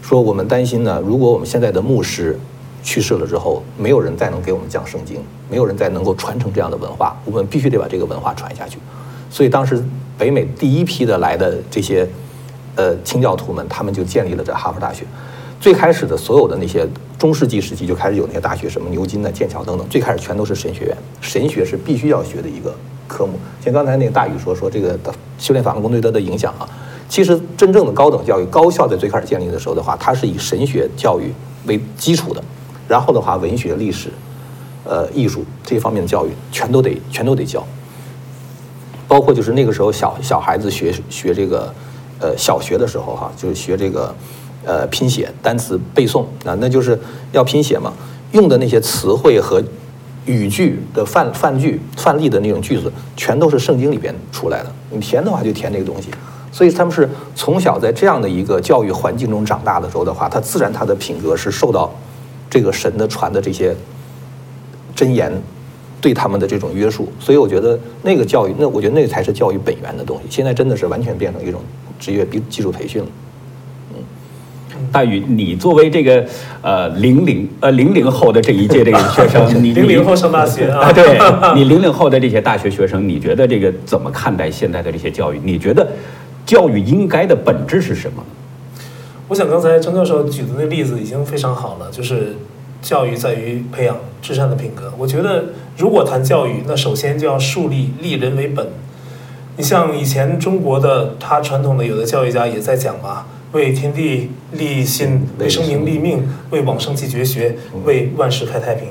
[0.00, 2.38] 说我们担心呢，如果我们现在的牧师。
[2.84, 5.20] 去世了之后，没有人再能给我们讲圣经，
[5.50, 8.78] 没有人再能够传承这样的文化，我们必须得把这个文化传下去。
[9.30, 9.82] 所以当时
[10.16, 12.06] 北美第一批的来的这些，
[12.76, 15.04] 呃，清教徒们，他们就建立了这哈佛大学。
[15.58, 16.86] 最开始的所有的那些
[17.18, 22.74] 中世纪时期就开始有那些大学，什么牛津的、剑桥等等，最开始全都是神学院，神学是必须要学的一个
[23.08, 23.32] 科目。
[23.64, 24.98] 像刚才那个大宇说说这个
[25.38, 26.68] 修炼法轮功对他的影响啊，
[27.08, 31.32] 其实真正的高等教育、高校在最开始建立的时候的话，它是以神学教育
[31.66, 32.44] 为基础的。
[32.86, 34.10] 然后的话，文学、历史、
[34.84, 37.64] 呃，艺术这方面的教育，全都得全都得教。
[39.06, 41.72] 包括就是那个时候小小孩子学学这个，
[42.18, 44.14] 呃，小学的时候哈，就是学这个，
[44.64, 46.98] 呃，拼写、单词背诵啊，那就是
[47.32, 47.92] 要拼写嘛。
[48.32, 49.62] 用的那些词汇和
[50.26, 54.72] 语句的范范句、范例的那种句子，全都是圣经里边出来的。
[54.90, 56.08] 你填的话就填那个东西。
[56.50, 61.90] 所以他们是从小在这样的一个教育环境中长大的时候的话，他自然他的品格是受到。
[62.54, 63.74] 这个神的传的这些
[64.94, 65.32] 真言，
[66.00, 70.22] 对他们的这种约束，所以我觉得那个教育，那我觉得那才是教育本源的东西。
[70.30, 71.60] 现在真的是完全变成一种
[71.98, 73.08] 职业技技术培训了。
[73.90, 73.96] 嗯，
[74.92, 76.24] 大宇，你作为这个
[76.62, 80.92] 呃零零呃零零后的这一届这个学生， 你零零后上大学啊？
[80.92, 81.18] 对，
[81.56, 85.40] 你零零后的这些大学学生，你觉得这个怎么看待现在的这些教育？
[85.42, 85.84] 你觉得
[86.46, 88.24] 教育应该的本质是什么？
[89.34, 92.36] 我想刚才张教授举的那例子已经非常好了，就是
[92.80, 94.92] 教育在于培养至善的品格。
[94.96, 98.68] 我觉得如果谈教育，那首先就要树立立人为本。
[99.56, 108.86] 你像以前中国的他传统的有的教育家也在讲嘛，为天地立心，为生民立命，为往圣继绝学，为万世开太平。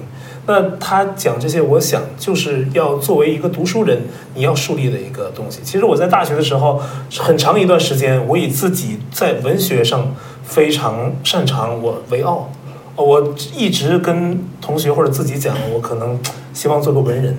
[0.45, 3.97] 那他讲这些，我想就是要作为一个读书人，
[4.35, 5.61] 你要树立的一个东西。
[5.63, 6.81] 其实我在大学的时候，
[7.17, 12.49] 很长一段时间，我以自己在文学上非常擅长我为傲。
[12.95, 16.19] 我一直跟同学或者自己讲，我可能
[16.53, 17.37] 希望做个文人，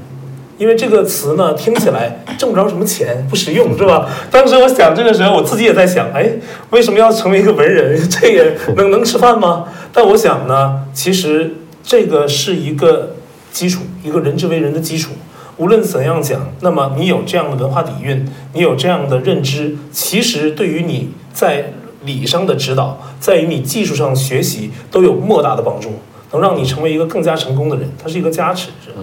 [0.58, 4.08] 因为这个词呢听起来挣不着什么钱，不实用，是吧？
[4.30, 6.30] 当时我想这个时候，我自己也在想，哎，
[6.70, 7.96] 为什么要成为一个文人？
[8.10, 9.66] 这也能能吃饭吗？
[9.92, 11.54] 但我想呢，其实。
[11.86, 13.14] 这个是一个
[13.52, 15.10] 基础，一个人之为人的基础。
[15.58, 25.90] 无论怎样讲，那么你有这样的文化底蕴，你有这样的认知，其实对于你在理上的指导，在于你技术上学习，都有莫大的帮助，
[26.32, 27.90] 能让你成为一个更加成功的人。
[28.02, 28.96] 它是一个加持，是吧？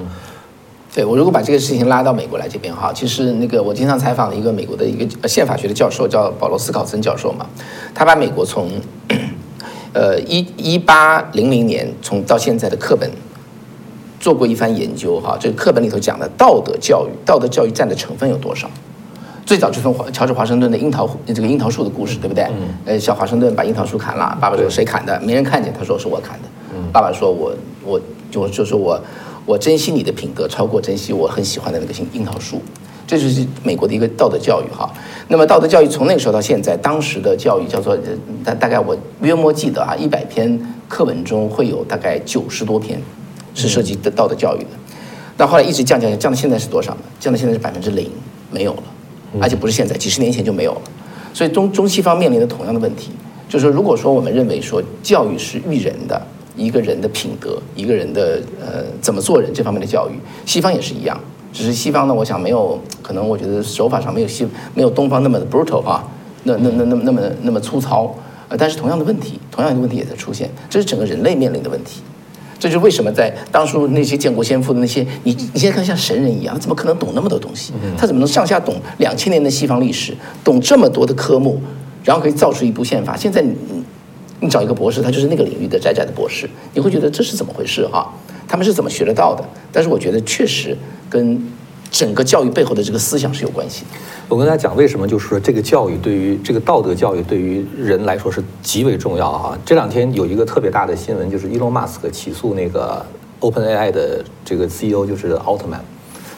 [0.94, 7.46] 对我如果把这个事情拉到美国来这边哈，其实那个我经常采访的一个美国的一个宪法学的教授叫保罗斯考森教授嘛，
[7.94, 8.70] 他把美国从。
[9.94, 13.12] 呃，一一八零零年从到现在的课本
[14.22, 18.72] 做过一番研究哈，这个课本里头讲的道德教育，道德教育占的成分有多少？
[19.52, 22.48] 最早就从华乔治华盛顿的樱桃这个樱桃树的故事，对不对？
[22.86, 25.20] 呃，小华盛顿把樱桃树砍了，爸爸说谁砍的？
[25.20, 26.48] 没人看见，他说是我砍的。
[26.94, 28.00] 爸爸说我我
[28.32, 28.98] 就就说我
[29.46, 32.62] 我珍惜你的品格，超过珍惜我很喜欢的那个樱樱桃树。
[33.06, 34.90] 这就是美国的一个道德教育哈。
[35.28, 37.98] 那么道德教育从那个时候到现在，当时的教育叫做
[38.46, 42.98] 大大概我约莫记得啊，一百篇课文中会有大概九十多篇
[43.54, 44.70] 是涉及的道德教育的。
[45.36, 47.02] 到后来一直降降降，降到现在是多少呢？
[47.20, 48.10] 降到现在是百分之零，
[48.50, 48.84] 没有了。
[49.40, 50.82] 而且不是现在，几十年前就没有了。
[51.34, 53.12] 所以中中西方面临的同样的问题，
[53.48, 56.22] 就是说，如果说我们认为说教育是育人的
[56.58, 60.14] 一个人的品德，一个人的呃怎么做人这方面的教育，
[60.46, 61.18] 西方也是一样。
[61.54, 66.04] 只是西方呢，我想没有可能，我觉得手法上没有西没有东方那么的 brutal 啊，
[66.44, 68.16] 那那那那那么那么粗糙，
[68.50, 72.02] 呃，但是同样的问题，同样的问题也在出现，这是整个人类面临的问题。
[72.62, 77.74] 这就是为什么在当初那些建国先父的那些，你你现在看像神人一样，他怎么可能懂那么多东西？
[77.98, 81.60] 他怎么能上下懂两千年的西方历史，懂这么多的科目，
[82.04, 83.18] 然后可以造出一部宪法？
[83.18, 83.56] 现在你
[84.42, 88.14] 你找一个博士，他就是那个领域的窄窄的博士，你会觉得这是怎么回事哈？
[88.48, 89.44] 他们是怎么学得到的？
[89.72, 90.78] 但是我觉得确实
[91.10, 91.42] 跟
[91.92, 93.84] 整个教育背后的这个思想是有关系。
[94.30, 99.60] 我跟大家讲，为什么就是说这个教育对于这个道德教育对于人来说是极为重要啊？
[99.66, 103.06] 这两天有一个特别大的新闻，就是伊隆马斯克起诉那个
[103.42, 105.84] OpenAI 的这个 CEO 就是奥特曼。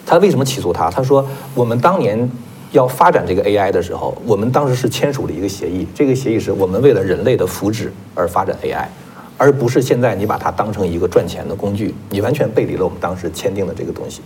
[0.06, 0.90] 他为什么起诉他？
[0.90, 2.28] 他说我们当年
[2.72, 8.86] 要发展这个 AI 的时候，我们当时是签署了一个协议，这个协议是我们为了人类的福祉而发展 AI，
[9.38, 14.22] 而不是现在你把它当成一个赚钱的工具，你完全背离了我们当时签订的这个东西。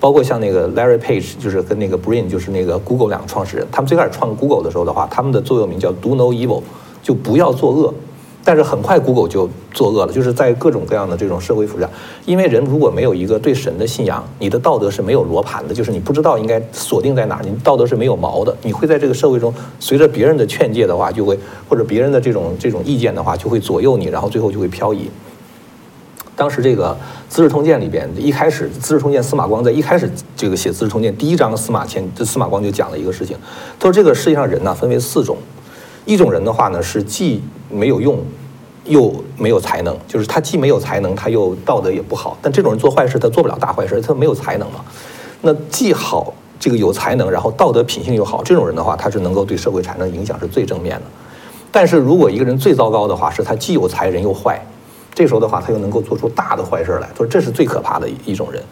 [0.00, 6.62] 包括像那个 Larry Page，就是跟那个 Brin，就是那个 Google 两个创始人，他们最开始创 Google 的时候的话，他们的座右铭叫 Do No Evil，
[7.02, 7.94] 就不要作恶。
[8.42, 11.90] 但是很快 Google 就作恶了，就是在各种各样的这种社会辅助下，
[12.24, 21.38] 因为人如果没有一个对神的信仰，你的道德是没有罗盘的，就是你不知道应该锁定在哪儿，你道德是没有锚的，你会在这个社会中随着别人的劝诫的话，就会
[21.68, 25.10] 或者别人的这种这种意见的话，就会左右你，然后最后就会漂移。
[26.40, 26.88] 当时这个
[27.28, 33.36] 《资治通鉴》里边一开始，《资治通鉴》司马光在一开始这个写《资治通鉴》第一章，司马迁这司马光就讲了一个事情，
[33.78, 35.36] 他说这个世界上人呢分为四种，
[36.06, 38.18] 一种人的话呢是既没有用
[38.86, 44.82] 又没有才能，就是他既没有才能，他又道德也不好，但这种人做坏事他做不了大坏事，他没有才能嘛。
[45.42, 51.02] 那既好这个有才能，然后道德品性又好，这种人的话他是能够对社会产生影响是最正面的。
[51.70, 54.58] 但是如果一个人最糟糕的话，是他既有才人又坏。
[55.20, 57.06] 这时候的话，他又能够做出大的坏事来。
[57.14, 58.62] 说这是最可怕的一种人。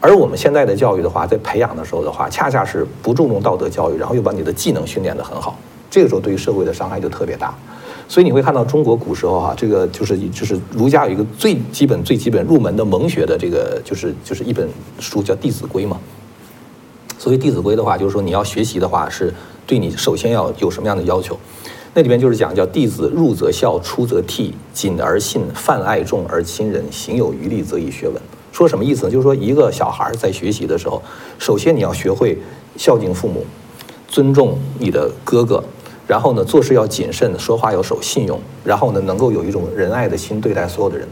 [0.00, 5.58] 而我们现在的教育的话，在培养的时候的话，恰恰是不注重道德教育，然后又把你的技能训练得很好。
[5.90, 7.54] 这个时候对于社会的伤害就特别大。
[8.06, 14.68] 所以你会看到中国古时候哈，这个就是就是儒家有一个最基本最基本入门的蒙学的这个就是就是一本
[15.00, 15.96] 书叫《弟子规》嘛。
[17.18, 19.32] 所谓《弟子规》的话，就是说你要学习的话，是
[19.66, 21.38] 对你首先要有什么样的要求？
[21.96, 28.20] 那里边就是讲叫弟子入则孝，出则悌，谨而信，泛爱众而亲仁，行有余力则以学文。
[28.50, 29.10] 说什么意思呢？
[29.10, 31.00] 就是说一个小孩在学习的时候，
[31.38, 32.36] 首先你要学会
[32.76, 33.46] 孝敬父母，
[34.08, 35.62] 尊重你的哥哥，
[36.08, 41.06] 然后呢做事要谨慎，说话要守信用，然后呢能够有一种仁爱的心对待所有的人。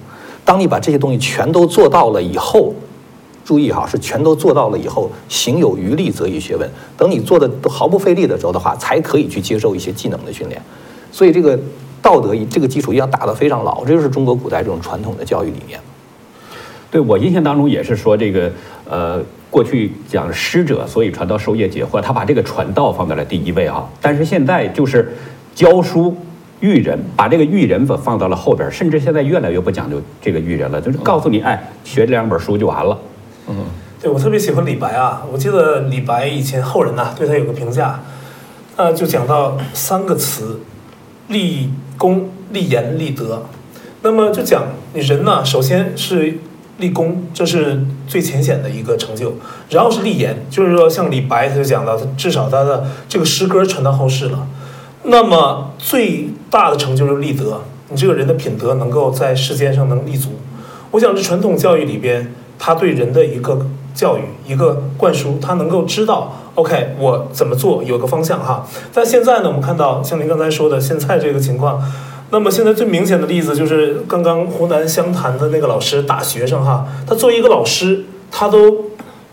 [0.45, 2.74] 当你把这些东西全都做到了以后，
[3.45, 6.68] 注意哈，是全都做到了以后，行有余力则以学文。
[6.97, 10.61] 等你做的都毫不费力的时候的话，才可以去接受一些技能的训练。
[11.11, 11.59] 所以这个
[12.01, 15.78] 道德这个基础要打得非常牢，这就是中国古代这种传统的教育理念。
[16.90, 18.53] 对我印象当中也是说这个
[18.88, 19.20] 呃，
[19.51, 23.88] 过去讲师者，所以传道授业解惑，他把这个传道放在了第一位啊。
[24.01, 25.16] 但是现在就是
[25.55, 26.14] 教书
[26.61, 32.99] 育人，把这个育人放放到了后边，甚至现在越来越不讲究这个育人了，就是告诉你，哎，学这两本书就完了。
[33.49, 33.57] 嗯，
[34.01, 38.01] 对我特别喜欢李白啊，我记得李白以前后人呐对他有个评价，
[38.76, 40.61] 呃，就讲到三个词：
[41.28, 43.45] 立功、立言、立德。
[44.03, 44.64] 那么就讲
[44.95, 46.38] 你人呢，首先是
[46.78, 49.28] 立功，这是最浅显的一个成就；
[49.70, 54.49] 然后是立言，就是说像李白他就讲到，他至少他的这个诗歌传到后世了。
[55.05, 60.30] 那么最大的成就是立德，你这个人的品德能够在世间上能立足。
[60.93, 62.34] 我想这传统教育里边，
[62.64, 68.64] 他对人的一个教育、一个灌输，他能够知道，OK，我怎么做有个方向哈。
[68.94, 71.82] 但现在呢，我们看到像您刚才说的，现在这个情况。
[72.30, 78.86] 那么现在最明显的例子就是刚刚湖南湘潭的那个老师打学生哈，他作为一个老师，他都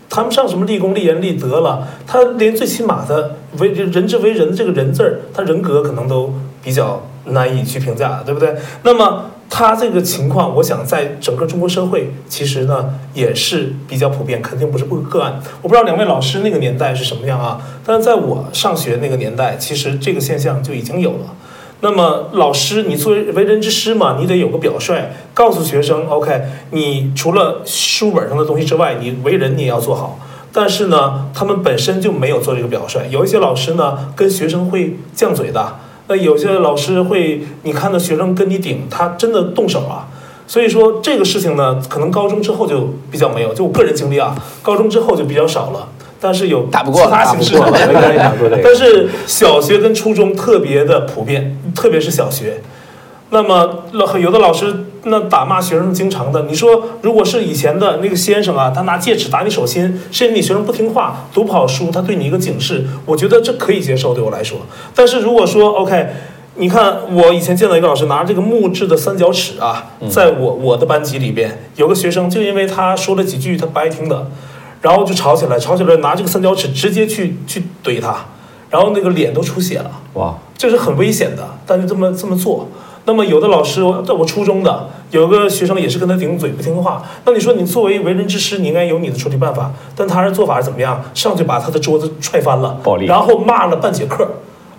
[0.08, 8.56] 谈不上什么立功立言立德了，他连最起码的为人之为人的这个人字儿，他人格可能都比较难以去评价，对不对？
[8.82, 15.40] 那么他这个情况，我想在整个中国社会其实呢也是比较普遍，肯定不是不个案。
[15.60, 17.60] 我不知道两位老师那个年代是什么样啊？
[17.84, 21.34] 但是在我上学那个年代，其实这个现象就已经有了。
[21.82, 30.18] 那么老师，你作为为人之师嘛，你得有个表率，告诉学生，OK，你除了书本上的东西之外，你为人你也要做好。
[30.52, 33.00] 但是呢，他们本身就没有做这个表率。
[33.08, 35.60] 有一些老师呢，跟学生会犟嘴的；
[36.10, 40.08] 那有些老师会，你看到学生跟你顶，他真的动手啊。
[40.44, 43.54] 所以说这个事情呢，可能高中之后就比较没有。
[43.54, 45.88] 就我个人经历啊，高中之后就比较少了。
[46.20, 47.56] 但是有打不过其他形式，
[48.62, 52.60] 但是小学跟初中特别的普遍，特别是小学。
[53.30, 64.58] 那么老有的老师那打骂学生经常的，你说如果是以前的那个先生啊，他拿戒尺打你手心，是因为你学生不听话，读不好书，他对你一个警示，我觉得这可以接受，对我来说。
[64.94, 66.06] 但是如果说 OK，
[66.56, 74.26] 你看，我以前见到一个老师拿这个木质的三角尺啊，在我我的班级里边，有个学生就因为他说了几句他不爱听的，
[74.82, 78.26] 然后就吵起来，吵起来拿这个三角尺直接去去怼他，
[78.68, 79.90] 然后那个脸都出血了。
[80.14, 82.68] 哇，这是很危险的，但是这么这么做。
[83.06, 87.02] 那么有的老师，在我初中的有个学生也是跟他顶嘴不听话。
[87.24, 89.72] 那你说你作为为人之师，你应该有你的处理办法。
[89.96, 91.02] 但他的做法是怎么样？
[91.14, 94.28] 上去把他的桌子踹翻了，暴力然后骂了半节课，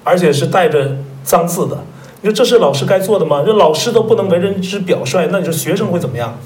[0.04, 1.78] 而且是带着脏字的。
[2.22, 3.44] 你说这是老师该做的吗？
[3.44, 6.38] 这老师都不能为人之表率，那你说学生会怎么样？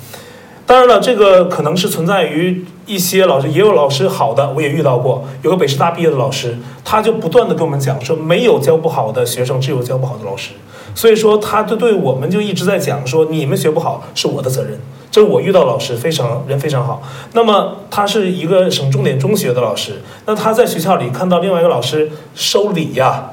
[0.65, 5.23] 当然了，这个可能是存在于一些老师，也有老师好的，我也遇到过。
[5.43, 10.53] 有个北师大毕业的老师，他就不断的跟我们讲说，没有教不好的学生，只有教不好的老师。
[10.95, 14.79] 所以说，他就对我们就一直在讲说，你们学不好是我的责任。
[15.11, 17.01] 这是我遇到老师非常人非常好。
[17.33, 23.31] 那么他是一个省重点中学的老师，那他在学校里看到另外一个老师收礼呀，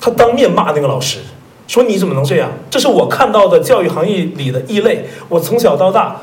[0.00, 1.20] 他当面骂那个老师。
[1.68, 2.50] 说你怎么能这样？
[2.68, 5.06] 这是我看到的教育行业里的异类。
[5.28, 6.16] 我从小到大，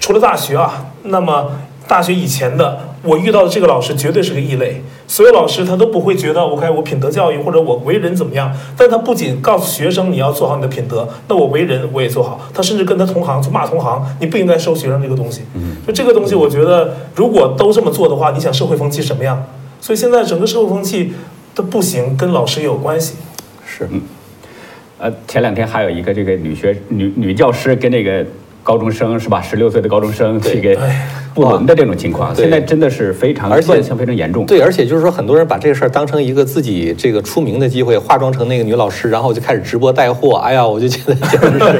[0.00, 1.50] 除了大学啊，那么
[1.88, 4.82] 大学以前的，我遇到的这个老师绝对是个异类。
[5.12, 12.40] 所有老师他都不会觉得我看我品德教育或者我为人怎么样，但他不仅告诉学生你要做好你的品德，那我为人我也做好。
[12.54, 15.42] 他甚至跟他同行去骂同行，你不应该收学生这个东西。
[15.86, 19.44] 就这个东西，我觉得如果都这么做的话，你想社会风气什么样？
[19.82, 21.12] 所以现在整个社会风气
[21.54, 23.16] 的不行，跟老师也有关系。
[23.66, 24.00] 是，嗯
[24.96, 28.24] 呃，前两天还有一个这个女学女女教师跟那个
[28.62, 34.46] 高中生是吧，十六岁的高中生对去给哎不伦的这种情况，现在真的是非常而且非常严重。
[34.46, 40.36] 对，而且就是说，很多人把这个事儿当成一个自己这个出名的机会，化妆成那个女老师，然后就开始直播带货。
[40.36, 41.78] 哎呀，我就觉得简直是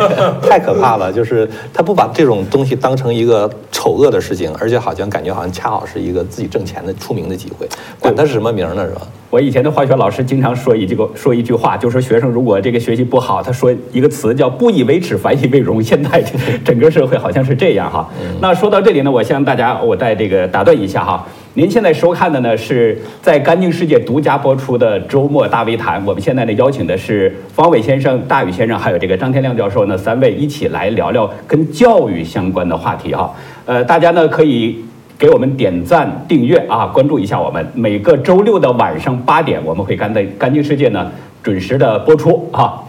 [0.48, 1.12] 太可怕了。
[1.12, 9.02] 就是他不把这种东西当成一个丑恶的事情，而且好像感觉好像恰好是一个自己挣钱的出名的机会，管他是什么名呢，是吧？
[9.30, 15.82] 我以前的化学老师经常说一句个说一句话，就说学生如果这个学习不好，他说一个词叫不以为耻，反以为荣。
[15.82, 16.22] 现在
[16.62, 18.06] 整个社会好像是这样哈。
[18.40, 21.26] 那说到这里呢，我大家我再这个打断一下哈。
[21.54, 26.02] 您现在收看的呢是在干净世界独家播出的周末大微谈。
[26.06, 33.34] 我们现在呢邀请的是方伟先生、大宇先生，还有这个张天亮教授呢三位一起来聊聊跟教育相关的话题哈。
[33.66, 34.82] 呃，大家呢可以
[35.18, 37.64] 给我们点赞、订阅啊，关注一下我们。
[37.74, 41.12] 每个周六的晚上八点，我们会干在干净世界呢
[41.42, 42.82] 准时的播出哈。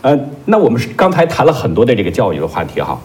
[0.00, 2.98] 呃，那我们是刚才谈了很多的这个教育的话题哈，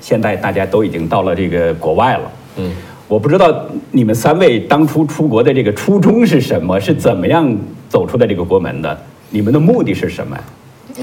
[0.00, 2.30] 现在大家都已经到了这个国外了。
[2.56, 2.72] 嗯，
[3.06, 3.52] 我不知道
[3.90, 7.56] 你们三位当初出国的这个初衷是什么，是怎么样
[7.88, 8.98] 走出的这个国门的？
[9.30, 10.36] 你们的目的是什么？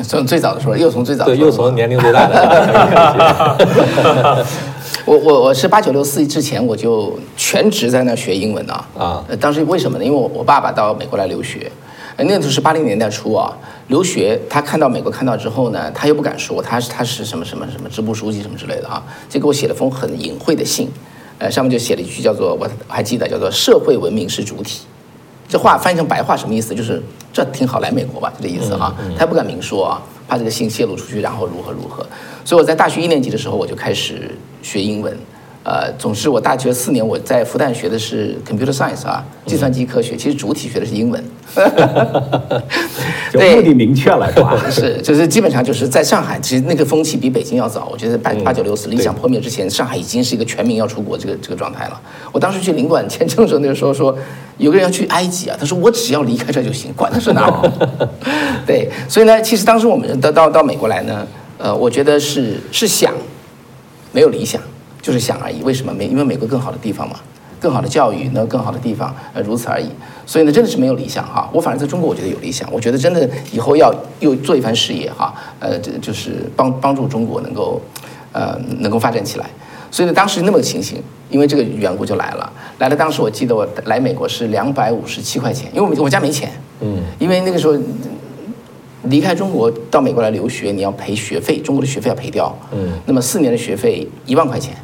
[0.03, 3.65] 从最早的时候，又从最早对，又从年龄最大的
[5.05, 10.03] 我我我是八九六四之前我就全职在那儿学英文啊啊呃当时为什么呢？
[10.03, 11.71] 因为我我爸爸到美国来留学，呃
[12.17, 13.57] 那个时候是八零年代初啊，
[13.89, 20.89] 留学他看到美国看到之后呢，他又不敢说他是他是什么什么什么支部书记什么之类的啊，就给我写了封很隐晦的信，
[21.39, 24.81] 呃上面就写了一句叫做我还记得叫做社会文明是主体。
[25.47, 26.73] 这话翻译成白话什么意思？
[26.73, 28.95] 就是这挺好，来美国吧，就这意思哈。
[29.15, 32.03] 他也不敢明说啊，怕这个信泄露出去，然后如何如何。
[32.43, 34.31] 所以我在大学一年级的时候，我就开始
[34.63, 35.15] 学英文。
[35.65, 41.23] 呃，总之我大学四年我在复旦学的是 computer science 啊，计算机科学，其实主体学的是英文。
[43.33, 44.55] 就目的明确了是吧？
[44.69, 47.89] 是，就是基本上就是在上海，其实那个风气比北京要早。
[47.91, 51.99] 我觉得八八九六四理想破灭之前，上海已经是一个全民要出国这个这个状态了。
[52.31, 54.15] 我当时去领馆签证的时候，那个时候说
[54.59, 58.07] 有个人要去埃及啊，他说我只要离开这就行，管他是哪儿。
[58.67, 61.25] 对，所以呢，其实当时我们到到到美国来呢，
[61.57, 63.11] 呃，我觉得是是想，
[64.11, 64.61] 没有理想，
[65.05, 65.61] 就是想而已。
[65.61, 65.93] 为什么？
[65.93, 67.19] 美因为美国更好的地方嘛。
[67.59, 69.87] 更好的教育，那更好的地方，呃，如此而已。
[70.25, 71.49] 所以呢，真的是没有理想哈。
[71.51, 72.71] 我反而在中国，我觉得有理想。
[72.71, 77.81] 我觉得真的以后要又做一番事业哈，呃，这就是帮帮助中国能够，
[78.33, 79.49] 呃，能够发展起来。
[79.89, 82.51] 所以呢，当时那么个情形，因为这个缘故就来了。
[82.77, 86.51] 来了，当时我记得我来美国是两百五十七块钱，因为我我家没钱，
[86.81, 87.75] 嗯，因为那个时候
[89.03, 94.81] 离开中国到美国来留学，你要赔学费，中国的学费要赔掉，嗯，那么四年的学费一万块钱，嗯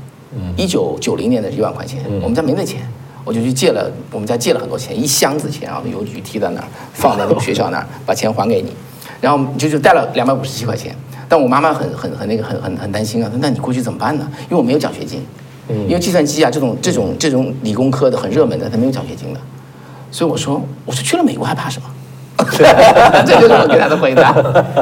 [0.55, 2.81] 一九九零年的一万块钱，我们家没那钱，
[3.23, 8.71] 我就去借了，我们家借了很多钱，一箱子钱然后，邮局提到那儿，放在那个学校那儿，把钱还给你，
[9.19, 10.95] 然后就就带了两百五十七块钱，
[11.27, 14.27] 但我妈妈很很很那个很很很担心啊，说那你过去怎么办呢？
[14.43, 15.21] 因为我没有奖学金，
[15.69, 19.39] 因为计算机啊这种这种这种理工科的很热门的，它没有奖学金的，
[20.11, 21.87] 所以我说我说去了美国还怕什么？
[23.25, 24.31] 这就是我给他的回答。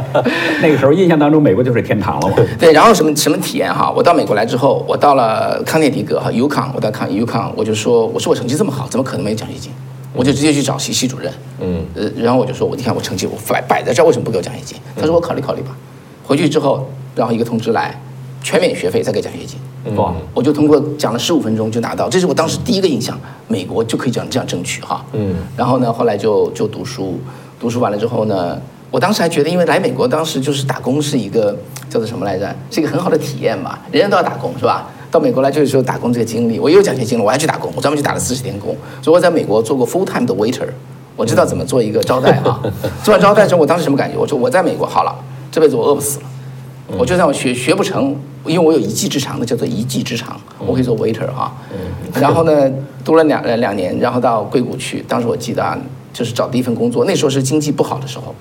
[0.61, 2.35] 那个时候印象当中，美国就是天堂了嘛。
[2.59, 3.91] 对，然后什么什么体验哈？
[3.95, 9.71] 我到美国来之后，我到了康涅狄格哈 UConn，我到康 UConn，我就说，我说我成绩这么好，怎么可能没有奖学金？
[10.11, 11.31] 我就直接去找系系主任，
[11.61, 14.75] 嗯呃，然后我就说，我你看我成绩我摆摆在这儿，为什么不给我奖学金？
[14.95, 15.69] 他说我考虑考虑吧。
[16.25, 17.95] 回去之后，然后一个通知来，
[18.41, 19.59] 全免学费再给奖学金。
[19.95, 25.05] 哇，我就通过讲了十五分钟就拿到，这是我当时第一个印象，美国就可以这样这样争取哈。
[25.13, 27.19] 嗯，然后呢，后来就就读书，
[27.59, 28.57] 读书完了之后呢，
[28.89, 31.55] 我当时还觉得，因为来美国当时就是打工是一个
[31.89, 34.87] 叫做什么来着，是一个很好的体验嘛，人人都要打工是吧？
[35.11, 40.67] 到美国来就是说打工这个经历，我也有奖学金了，我还去打工，我专门去打了四十天工，所以我在美国做过 full time 的 waiter，
[41.15, 42.61] 我知道怎么做一个招待啊。
[43.03, 44.17] 做完招待之后，我当时什么感觉？
[44.17, 45.13] 我说我在美国好了，
[45.51, 46.25] 这辈子我饿不死了。
[46.97, 51.51] 我就算我学学不成，因为我有一技之长的，叫做一技之长，我可以做 waiter 哈。
[52.13, 52.71] 然后呢，
[53.03, 55.03] 读了两两年，然后到硅谷去。
[55.07, 55.77] 当时我记得啊，
[56.19, 58.35] 就是找第一份工作，那时候是经济不好的时候，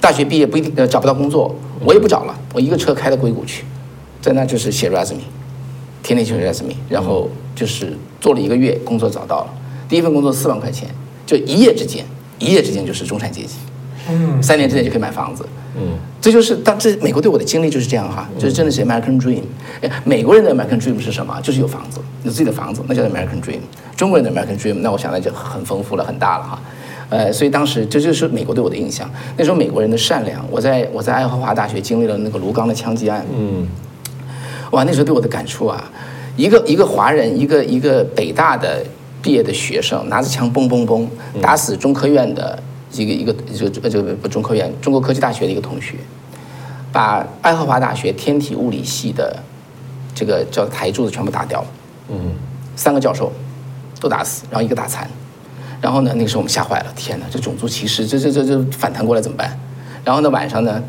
[0.00, 1.52] 大学毕业不一定呃找不到工作，
[1.84, 3.64] 我也不找了，我一个车开到硅谷去，
[4.22, 5.16] 在那就是写 resume，
[6.00, 9.54] 天天写 resume，然后就是做了一个月，工作找到了，
[9.88, 10.88] 第一份工作四万块钱，
[11.26, 12.04] 就一夜之间，
[12.38, 13.56] 一夜之间就是中产阶级，
[14.08, 15.44] 嗯，三年之内就可以买房子。
[15.76, 19.42] 嗯这就是当这美国对我的经历就是这样哈，就是真的是 American Dream。
[19.80, 21.40] 哎美国人的 American Dream 是什么？
[21.42, 23.60] 就是有房子，有自己的房子，那叫 American Dream。
[23.96, 26.60] 中国人的 American Dream，那我想那就很丰富了，很大了哈。
[27.08, 29.10] 呃，所以当时这就是美国对我的印象。
[29.36, 33.66] 那时候美国人的善良，我在我在爱荷华大学经历了那个卢刚的枪击案，嗯
[34.72, 35.90] 哇，那时候对我的感触啊，
[36.36, 38.84] 一个一个华人，一个一个北大的
[39.20, 41.06] 毕业的学生，拿着枪嘣嘣嘣
[41.40, 42.56] 打死中科院的
[42.92, 45.96] 一个一个这个这个不中科院，中国科技大学的一个同学，
[46.92, 49.36] 把爱荷华大学天体物理系的
[50.14, 51.66] 这个叫台柱子全部打掉了，
[52.10, 52.34] 嗯
[52.74, 53.32] 三个教授
[54.00, 55.08] 都打死，然后一个打残。
[55.80, 59.58] 然后呢，那个时候我们吓坏了，天哪，这种族歧视，这这这这反弹过来怎么办？
[60.04, 60.82] 然后呢，晚上呢，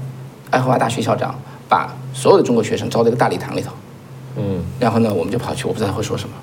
[0.49, 1.33] 爱荷华大学校长
[1.69, 3.71] 把所有的中国学生招到一个大礼堂里头，
[4.37, 6.35] 嗯然后呢，我们就跑去，我不知道他会说什么。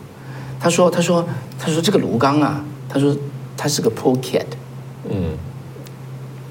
[0.61, 1.25] 他说：“他说，
[1.57, 3.17] 他说这个卢刚啊，他说
[3.57, 4.43] 他是个 poor kid，
[5.09, 5.37] 嗯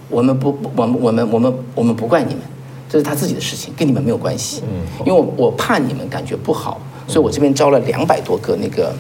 [0.10, 2.42] 我们不，我们我们我们我们不怪你们，
[2.90, 4.64] 这是他自己的事情，跟你们没有关系。
[4.64, 8.94] 嗯因为我我怕你们感觉不好，所以我这边招了两百多个那个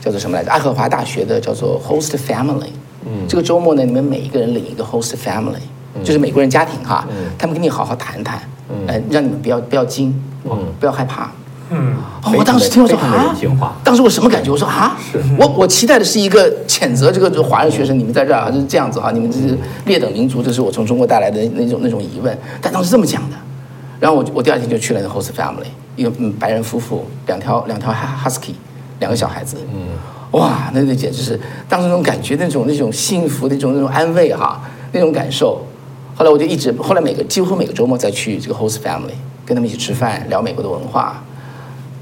[0.00, 0.50] 叫做什么来着？
[0.50, 2.70] 爱荷华大学的叫做 host family。
[3.06, 5.64] 嗯这个周末呢，你们每一个人领一个 host family，
[6.04, 11.30] 就是美国人家庭哈，嗯他们跟你好好谈谈，嗯呃，让你们不要不要惊，嗯不要害怕。
[11.72, 11.94] 嗯，
[12.24, 14.50] 哦，我当时听我说啊人性化，当时我什么感觉？
[14.50, 14.98] 我说啊，
[15.38, 19.54] 我我期待的是一个谴责这个这个华人学生，你们在这儿啊，就是这样子哈，你们这是
[19.84, 22.34] 劣等民族，这是我从中国带来的那种那种疑问。
[22.62, 23.36] 但当时这么讲的，
[24.00, 28.54] 然后我我第二天就去了那 host family，一个嗯白人夫妇，两条两条 husky，
[28.98, 29.88] 两个小孩子，嗯
[30.30, 34.62] 哇，那那简直是当时那种感觉，那种那种幸福，那种那种安慰哈，
[34.92, 35.60] 那种感受。
[36.14, 39.12] 后来我就一直，后来每个几乎每个周末再去这个 host family，
[39.44, 41.22] 跟他们一起吃饭，聊美国的文化。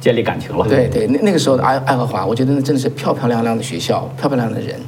[0.00, 0.66] 建立感情了。
[0.68, 4.80] 对对，那那个时候的爱爱荷华，我觉得那真的是漂漂亮亮的学校，漂漂亮亮的人，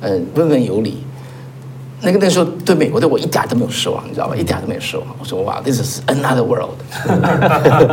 [0.00, 1.04] 呃，温文有礼。
[2.02, 4.34] 那个那时候对美国的我一点都没有失望，你知道吧？
[4.34, 5.06] 一点都没有失望。
[5.18, 6.70] 我说哇，this is another world。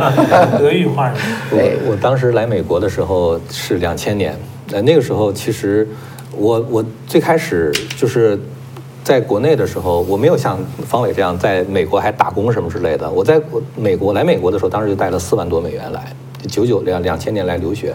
[0.58, 1.16] 德育化人，
[1.50, 4.34] 对我我当时来美国的时候是两千年，
[4.72, 5.86] 呃，那个时候其实
[6.34, 8.40] 我我最开始就是
[9.04, 13.10] 在国内的时候，我没有像方伟这样在美国还打工什么之类的。
[13.10, 13.38] 我在
[13.76, 16.10] 美国来美国的时候，当时就带了四万多美元来，
[16.46, 17.94] 九九两两千年来留学。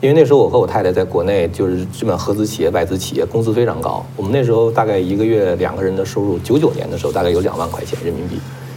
[0.00, 4.04] 因为那时候我和我太太在国内就是基本合资企业、外资企业，工资非常高。
[4.16, 8.36] 我们那时候大概一个月两个人的收入，九九年的时候大概有两万块钱人民币。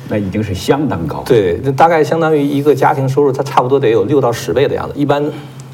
[0.09, 1.21] 那已经是相当高。
[1.25, 4.93] 对，那大概相当于一个家庭收入，它差不多得有六到十倍的样子。
[4.95, 5.21] 一般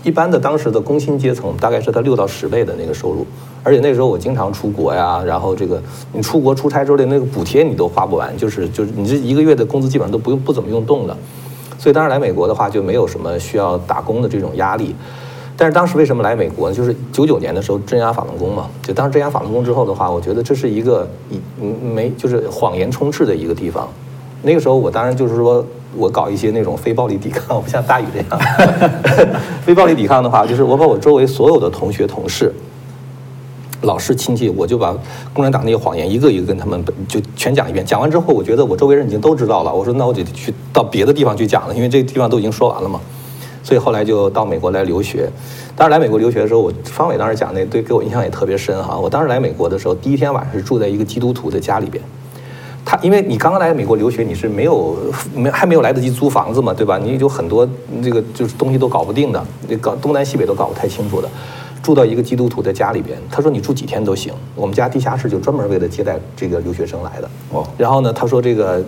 [0.02, 3.24] 一般的当时的工薪阶层，大概是他六到十倍的那个收入。
[3.62, 5.80] 而且那时候我经常出国呀，然后这个
[6.12, 11.16] 你出国出差之后的那个补贴你都花不完，就是就是你这一个月的工资基本上都不用不怎么用动的。
[11.84, 14.96] 所以当时来美国的话，就没有什么需要打工的这种压力。
[15.58, 16.74] 但是当时为什么来美国呢？
[16.74, 18.70] 就是九九年的时候镇压法轮功嘛。
[18.82, 23.86] 就当时镇压法轮功之后的话，我觉得这是一个一嗯没就是谎言充斥的一个地方。
[24.44, 25.66] 那个时候我当然就是说
[25.98, 28.40] 我搞一些那种非暴力抵抗，我不像大宇这样。
[29.62, 32.50] 非暴力抵抗的话，就是我把我周围所有的同学同事。
[33.84, 34.94] 老师亲戚，我就把
[35.34, 37.86] 共产党那些谎言一个一个跟他们就全讲一遍。
[37.86, 39.74] 讲完之后，我觉得我周围人已经都知道了。
[39.74, 43.00] 我说那我得去到别的地方去讲了，因为这个地方都已经说完了嘛。
[43.64, 45.30] 所以后来就到美国来留学。
[45.76, 49.00] 当时来美国留学的时候，我方伟当时讲那对给我印象也特别深哈。
[49.00, 52.04] 我当时来美国的时候，第一天晚上是住在一个基督徒的家里边。
[52.86, 54.98] 他因为你刚刚来美国留学，你是没有
[55.34, 56.98] 没还没有来得及租房子嘛，对吧？
[56.98, 57.66] 你有很多
[58.04, 61.30] 这个就是东西都搞不定的，你搞东南西北都搞不太清楚的。
[61.84, 64.34] 住到一个基督徒的家里边，他说你住几天都行。
[64.56, 67.30] 我们家地下室就专门为了接待这个留学生来的。
[67.52, 68.82] 哦然后呢，他说这个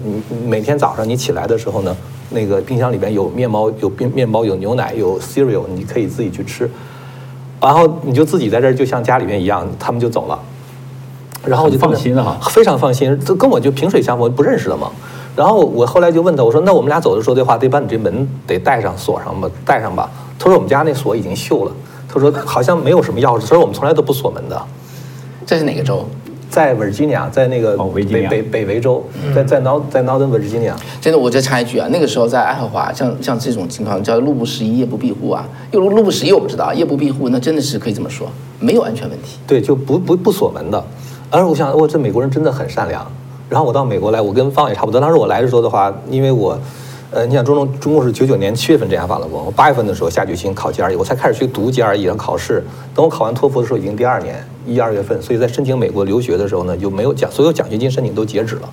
[0.48, 1.96] 每天早上你起来的时候呢，
[2.30, 6.70] 那个冰箱里边有面包、有面面包、有牛奶、有 cereal，你可以自己去吃。
[7.62, 10.39] 然后你就自己在这儿就像家里面一样，他们就走了。
[11.43, 14.89] 然后我就放心了哈非常放心，这跟我就萍水相逢，不认识的嘛。
[15.36, 20.10] 然后我后来就问他，我说那我们俩走的时候的话，得把你这门得带上锁上吧，带上吧。
[20.39, 21.72] 他说我们家那锁已经锈了，
[22.16, 24.59] 他说好像没有什么钥匙，所以我们从来都不锁门的。
[25.45, 26.05] 这是哪个州？
[26.49, 29.03] 在维吉尼亚，在那个北北北维州，
[29.36, 35.45] 在在 North 在 Northern Virginia，真的，我再插一句啊，那个时候在爱荷华，像像这种情况叫路不拾遗，夜不闭户啊。
[35.72, 38.28] 又路不拾遗我不知道，夜不闭户那真的是可以这么说，
[38.59, 39.39] 没有安全问题。
[39.45, 40.82] 对，就不不不锁门的。
[41.30, 43.05] 而我想，我这美国人真的很善良。
[43.49, 45.01] 然后我到美国来，我跟方也差不多。
[45.01, 46.57] 当时我来的时候的话，因为我，
[47.16, 52.61] 呃，你想中中中共是九九年七月份镇压法轮功，我八月份的时候下决心考 GRE，我才开始去读 GRE，然后考试。
[52.93, 58.70] 等我考完托福的时候，已经第二年一二月份，所以在申请美国留学的时候呢，就没有奖，所有奖学金申请都截止了。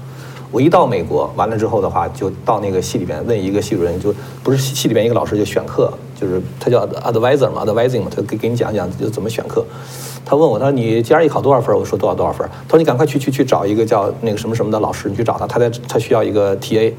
[0.51, 4.13] 我一到美国，完了之后的话，就到那个系里边问一个系主任，就
[4.43, 9.65] 不是系里边一个老师就选课，就是他叫 advisor 嘛，advising 嘛，他给给你讲讲就怎么选课。
[10.25, 11.79] 他问我，他说你 GRE 考多少分？
[11.79, 12.45] 我说多少多少分。
[12.67, 16.93] 他说你赶快去去去找一个叫那个什么什么的老师，你去找他，他在他需要一个 TA，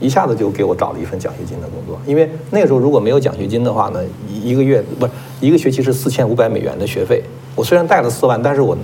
[0.00, 1.98] 一下子就给我找了一份奖学金的工作。
[2.06, 7.22] 因为那个时候如果没有奖学金的话呢，一一个月不是一个学期是四千五百美元的学费。
[7.54, 8.76] 我虽然带了四万，但是我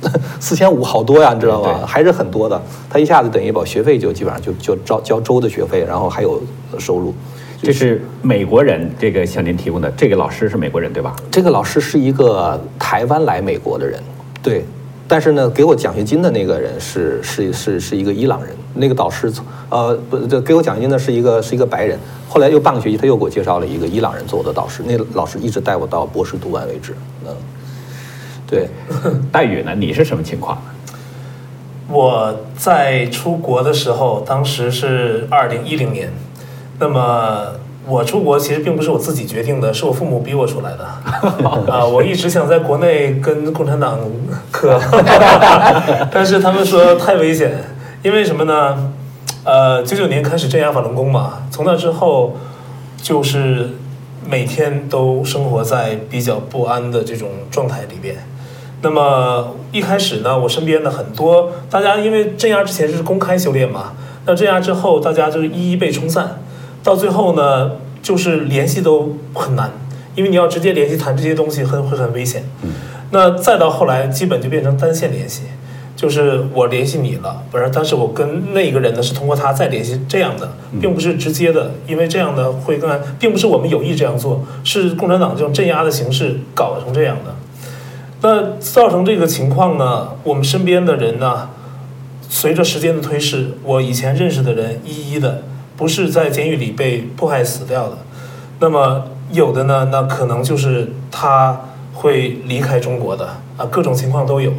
[0.40, 1.86] 四千五好多呀，你知道吗？
[1.86, 2.60] 还是很多的。
[2.90, 6.42] 他一下子等于把学费就基本上就就交交周的学费，然后还有
[6.78, 7.14] 收入。
[7.62, 11.16] 这是美国人这个向您提供的，这个老师是美国人对吧？
[11.30, 13.98] 这个老师是一个台湾来美国的人，
[14.42, 14.62] 对，
[15.06, 21.98] 但是呢，给我奖学金的那个人是是是是一个伊朗人，那个导师从呃不，这给我奖学金的是一个是一个白人，
[22.28, 26.94] 后来又半个学期他又给我介绍了一个伊朗人做我的导师，那个老师一直带我到博士读完为止，
[27.26, 27.36] 嗯，
[28.46, 28.68] 对，
[29.30, 29.74] 戴宇呢？
[29.74, 30.60] 你是什么情况？
[31.86, 36.10] 我在出国的时候，当时是二零一零年。
[36.76, 37.52] 那么
[37.86, 40.84] 我出国其实并不是我自己决定的，是我父母逼我出来的。
[41.70, 43.98] 啊，我一直想在国内跟共产党
[44.50, 44.80] 磕，
[46.10, 47.62] 但是他们说太危险，
[48.02, 48.92] 因为什么呢？
[49.44, 52.34] 呃，九九年开始镇压法轮功嘛，从那之后
[52.96, 53.72] 就是
[54.26, 58.16] 每天都生活在比较不安的这种状态里边。
[58.80, 63.92] 那么一开始呢，我身边的很多大家，因为镇压之前是公开修炼嘛，
[64.24, 66.38] 那镇压之后，大家就是一一被冲散，
[66.84, 67.72] 到最后呢，
[68.02, 69.72] 就是联系都很难，
[70.14, 72.44] 因为你要直接联系谈这些东西很会很危险。
[73.10, 75.42] 那再到后来，基本就变成单线联系，
[75.96, 87.34] 就是我联系你了，不是，但是我跟那个人呢是通过他再联系这样的，并不是直接的，因为这样的会更，并不是我们有意这样做，是共产党这种镇压的形式搞成这样的。
[88.20, 91.48] 那造成这个情况呢，我们身边的人呢，
[92.28, 95.42] 随着时间的推逝，我以前认识的人一一的
[95.76, 97.98] 不是在监狱里被迫害死掉的，
[98.60, 101.60] 那么有的呢，那可能就是他
[101.92, 104.52] 会离开中国的啊，各种情况都有。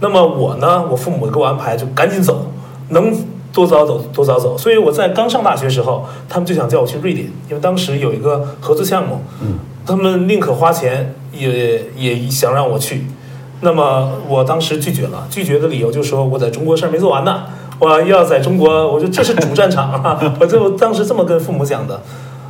[0.00, 2.46] 那么我呢，我父母给我安排就赶紧走，
[2.90, 3.12] 能
[3.52, 4.56] 多早走多早走。
[4.56, 9.20] 所以我在刚上大学时候，他们就想叫我去瑞典，因为当时有一个合作项目，
[9.86, 13.06] 他们宁可花钱也也想让我去。
[13.60, 17.46] 那么我当时拒绝了，拒绝的理由就是说我在中国事儿没做完呢，
[17.78, 22.00] 我要在中国，我说这是主战场啊，我就当时这么跟父母讲的。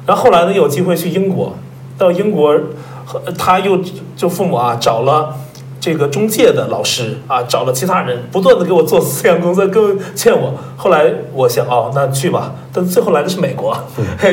[0.07, 1.55] 然后后来呢，有机会去英国，
[1.99, 2.51] 到英国，
[3.27, 3.79] 呃他又
[4.17, 5.37] 就父母啊找了
[5.79, 10.55] 这个中介的老师啊，找了其他人，不断的给我做思想工作，跟我劝我。
[10.77, 13.77] 后来我想哦，那去吧，但最后来的是美国，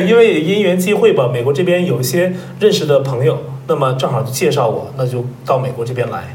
[0.08, 6.34] 因为因缘际会吧，美国这边有一些认识的朋友，那么正好就介绍我，那就到美国这边来。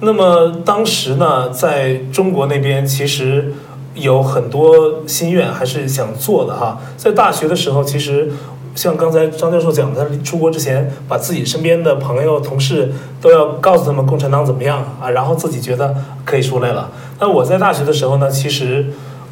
[0.00, 3.52] 那么当时呢，在中国那边其实
[4.00, 6.80] 有很多心愿还是想做的哈。
[6.96, 8.30] 在大学的时候，其实
[8.74, 15.94] 像刚才张教授讲的，他出国之前把自己身边的朋友、同事都要告诉他们共产党怎么样啊，然后自己觉得
[16.24, 16.90] 可以出来了。
[17.20, 18.86] 那我在大学的时候呢，其实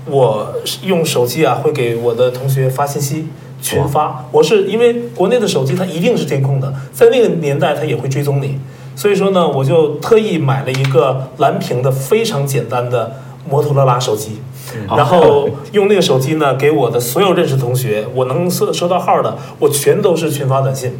[0.07, 3.27] 我用手机啊会给我的同学发信息。
[3.63, 8.61] 群发，我是因为国内的手机它一定是监控的，在那个年代它也会追踪你，
[8.95, 13.17] 所以说呢，我就特意买了一个蓝屏的非常简单的
[13.49, 14.43] 摩托罗拉手机，
[14.89, 20.93] 然后用那个手机呢给我的所有认识的同学，我能收收到号的，我全都是群发短信，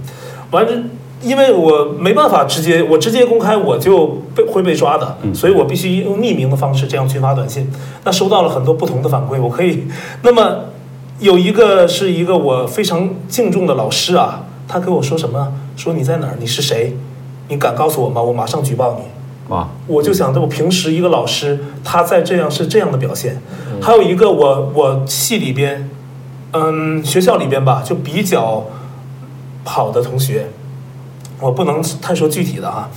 [0.51, 0.73] 完了。
[1.23, 7.69] 因为我没办法直接，我直接公开我就被会被抓的，所以我必须用匿名的方式这样群发短信。
[8.05, 9.85] 那收到了很多不同的反馈，我可以，
[10.21, 10.67] 那么
[11.19, 15.55] 有一个是一个我非常敬重的老师啊，他跟我说什么？
[15.75, 16.37] 说你在哪儿？
[16.39, 16.95] 你是谁？
[17.49, 18.21] 你敢告诉我吗？
[18.21, 19.16] 我马上举报你。
[19.49, 23.41] 哇，我就想着我平时一个老师，他在这样是这样的表现。
[23.81, 25.89] 还有一个我我系里边，
[26.53, 28.65] 嗯，学校里边吧，就比较
[29.65, 30.49] 好的同学，
[31.41, 32.89] 我不能太说具体的啊。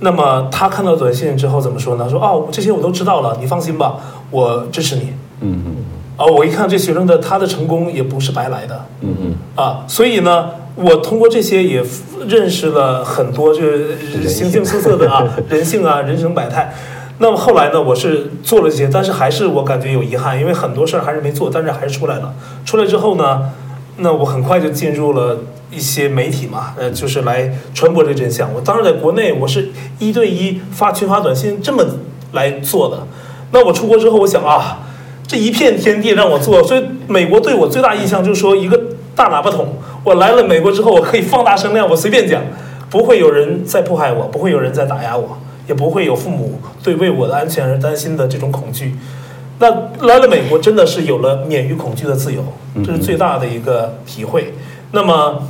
[0.00, 2.10] 那么他看到短信之后怎么说呢？
[2.10, 3.96] 说哦，这些我都知道了，你放心吧，
[4.30, 5.12] 我支持你。
[5.40, 5.76] 嗯嗯
[6.16, 8.84] 啊，我一看这学生的他的成功也不是白来的。
[9.00, 11.82] 嗯嗯啊，所以呢，我通过这些也
[12.26, 16.74] 认识了很多就是形形色色的啊 人性啊人生百态。
[17.18, 22.34] 那么后来呢，我是做了这些，但是还是我感觉有遗憾，因为很多事儿还是没做，但是还是出来了。
[22.64, 23.42] 出来之后呢，
[23.98, 25.38] 那我很快就进入了
[25.70, 28.52] 一些媒体嘛，呃，就是来传播这个真相。
[28.52, 29.70] 我当时在国内，我是
[30.00, 31.84] 一对一发群发短信这么
[32.32, 33.06] 来做的。
[33.52, 34.80] 那我出国之后，我想啊，
[35.24, 38.76] 这一片天地让我做，所以美国对我最大印象就是说一个
[39.14, 39.68] 大喇叭筒。
[40.04, 42.42] 我来了美国之后，我可以放大声量，我随便讲，
[42.88, 45.38] 不会有人在迫害我，不会有人在打压我。
[45.66, 48.94] 也不会有父母对为我的安全而担心的这种恐惧。
[49.60, 49.70] 那
[50.06, 52.44] 来了美国，真的是有了免于恐惧的自由，
[52.84, 54.52] 这是最大的一个体会。
[54.92, 55.42] 那么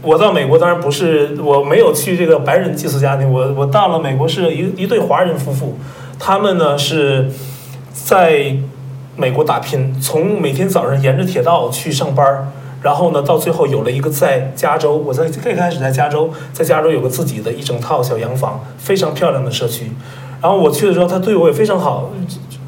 [0.00, 5.76] 我到美国当然不是我没有去这个白人寄宿家庭，我我到了美国是一一对华人夫妇，
[6.18, 7.30] 他们呢是
[7.92, 8.56] 在
[9.16, 12.48] 美国打拼，从每天早上沿着铁道去上班儿。
[12.82, 19.90] 然后呢，到最后有了一个在加州，我在最开始在加州，在加州有个自己的一整套小洋房，非常漂亮的社区。
[20.40, 22.10] 然后我去的时候，他对我也非常好，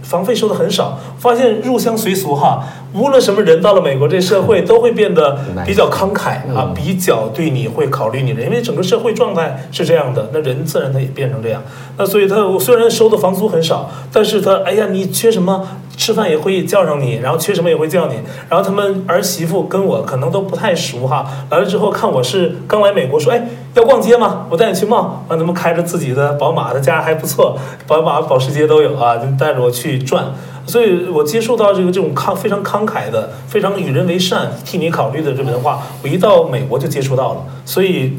[0.03, 0.99] 房费收的很少。
[1.19, 11.62] 发现入乡随俗哈，无论什么人到了美国这社会，都会变得比较慷慨啊，比较对你会考虑你的，因为整个社会状态是这样的，那人自然他也变成这样。
[11.97, 15.66] 那所以他虽然收的房租很少，但是他哎呀，你缺什么？
[15.97, 18.14] 吃饭也会叫上你，然后缺什么也会叫你。
[18.49, 24.47] 然后他们儿媳妇跟我可能都不太熟哈，来了之后看我是刚来美国，说哎要逛街吗？
[24.49, 25.22] 我带你去逛。
[25.28, 30.24] 让他们开着自己的宝马，他家还不错，宝马、保时捷都有啊，就带着我去转。
[30.71, 37.45] 所以我接触到这个这种慷非常慷慨的、非常与人为善、替你考虑的这文化，我一到美国就接触到了。
[37.64, 38.12] 所以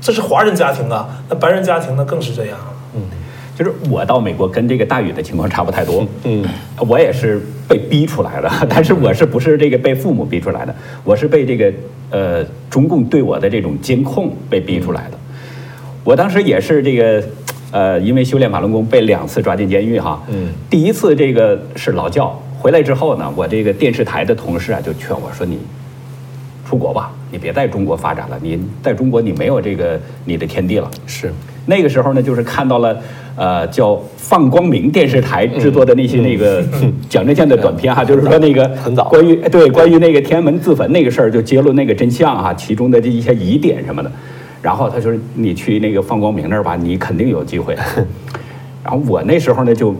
[0.00, 2.58] 这是华人家庭啊，那白人家庭呢更是这样。
[2.94, 3.00] 嗯。
[3.56, 6.44] 就是我到美国跟这个大宇的情况差不太多，嗯，
[6.88, 10.74] 我也是被逼出来的， 但是我是不是这个被父母逼出来的？
[11.04, 11.72] 我是被这个
[12.10, 15.16] 呃中共对我的这种监控被逼出来的。
[16.02, 17.22] 我当时也是这个
[17.74, 25.58] 呃，因为修炼法轮功被两次抓进监狱哈，嗯，第一次这个是劳教，回来之后呢，我这个电视台的同事啊就劝我说你
[26.64, 30.88] 出国吧，你别在中国发展了，你在中国你没有这个你的天地了。
[31.04, 31.32] 是
[31.66, 32.96] 那个时候呢，就是看到了。
[33.36, 36.62] 呃，叫放光明电视台制作的那些那个
[37.08, 44.12] 讲真相的短片哈， 就是说那个很早关于对关于那个天安门自焚那个事儿，就揭露那个真相啊，其中的这一些疑点什么的。
[44.64, 47.76] 然后他说你去那个放光明那儿吧，你肯定有机会。
[48.82, 49.94] 然后我那时候呢，就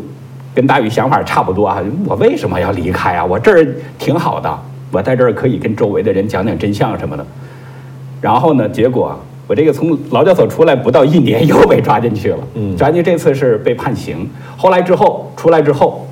[0.55, 3.23] 跟大宇想法差不多啊，我为什么要离开啊？
[3.23, 4.59] 我这儿挺好的，
[4.91, 7.27] 我在这儿可以跟周围的人讲讲真相什么的。
[8.23, 9.15] 然后呢，结果。
[9.47, 12.39] 我这个从劳教所出来不到一年，又被抓进去了。
[12.55, 14.27] 嗯，抓进这次是被判刑。
[14.57, 16.09] 后来之后出来之后，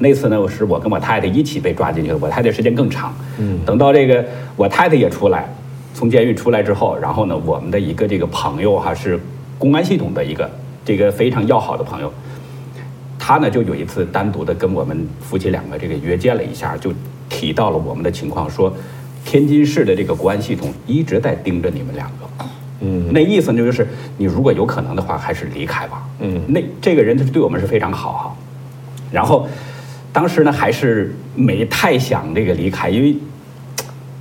[0.00, 2.18] 那次呢，我是我跟我太太一起被抓进去的。
[2.18, 3.14] 我太太时间更长。
[3.38, 4.24] 嗯，等到这个
[4.56, 5.48] 我太太也出来，
[5.96, 9.18] 从监狱出来之后，然后呢，我们的一个这个朋友哈是
[9.56, 10.50] 公安系统的一个
[10.84, 12.12] 这个非常要好的朋友，
[13.18, 16.92] 他呢就有一次单独的跟我们夫妻两个这个约见了一下，就
[17.30, 18.70] 提到了我们的情况，说。
[19.28, 22.44] 天津市的这个国安系统一直在盯着你们两个，
[22.78, 23.84] 嗯，那意思呢就是
[24.16, 28.36] 你如果有可能的话，还是离开吧，嗯，那这个人他对我们是非常好哈，
[29.10, 29.48] 然后
[30.12, 33.16] 当时呢还是没太想这个离开，因为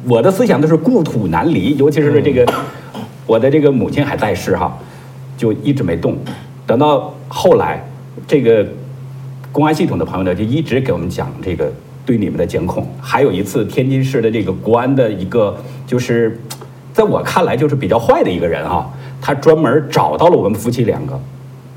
[0.07, 2.45] 我的思想都是故土难离，尤其是这个
[3.25, 4.77] 我的这个母亲还在世哈，
[5.37, 6.15] 就一直没动，
[6.65, 7.83] 等到后来
[8.27, 8.65] 这个
[9.51, 11.71] 公安系统的朋友呢就一直给我们讲这个。
[12.05, 16.39] 对你们的监控，还有一次天津市的这个国安的一个，就是
[16.93, 18.87] 在我看来就是比较坏的一个人哈，
[19.19, 21.19] 他专门找到了我们夫妻两个，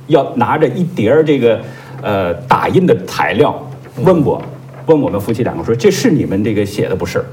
[0.09, 1.59] 要拿着一叠儿这个
[2.03, 3.59] 呃打印的材料，
[4.03, 4.43] 问我，
[4.85, 7.24] 问我们夫妻两个说这是你们这个写的不是？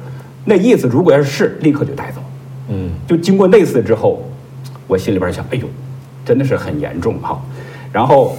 [0.46, 2.22] 那意思如果要是是，立刻就带走。
[2.70, 4.24] 嗯，就经过那次之后，
[4.88, 5.68] 我心里边想，哎呦，
[6.24, 7.42] 真的是很严重哈。
[7.92, 8.38] 然后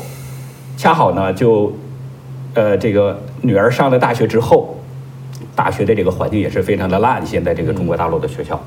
[0.77, 1.73] 恰好呢就。
[2.59, 4.83] 呃，这个女儿上了大学之后，
[5.55, 7.21] 大学的这个环境也是非常的烂。
[7.27, 8.59] 现在这个中国大陆的学校，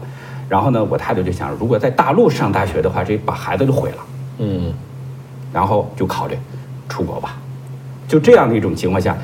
[0.48, 3.98] 然后呢，我太太就想，如果在大陆上大学的话，这把孩子就毁了。
[4.38, 4.72] 嗯，
[5.52, 6.38] 然后就考虑
[6.88, 7.36] 出国吧。
[8.08, 9.18] 就这样的一种情况下，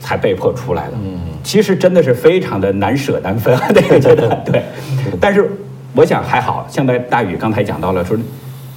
[0.00, 0.92] 才被迫出来了。
[0.94, 4.62] 嗯，其实真的是非常的难舍难分，这个觉得对。
[5.20, 5.48] 但是
[5.94, 8.18] 我想还好，像在大宇刚才讲到了，说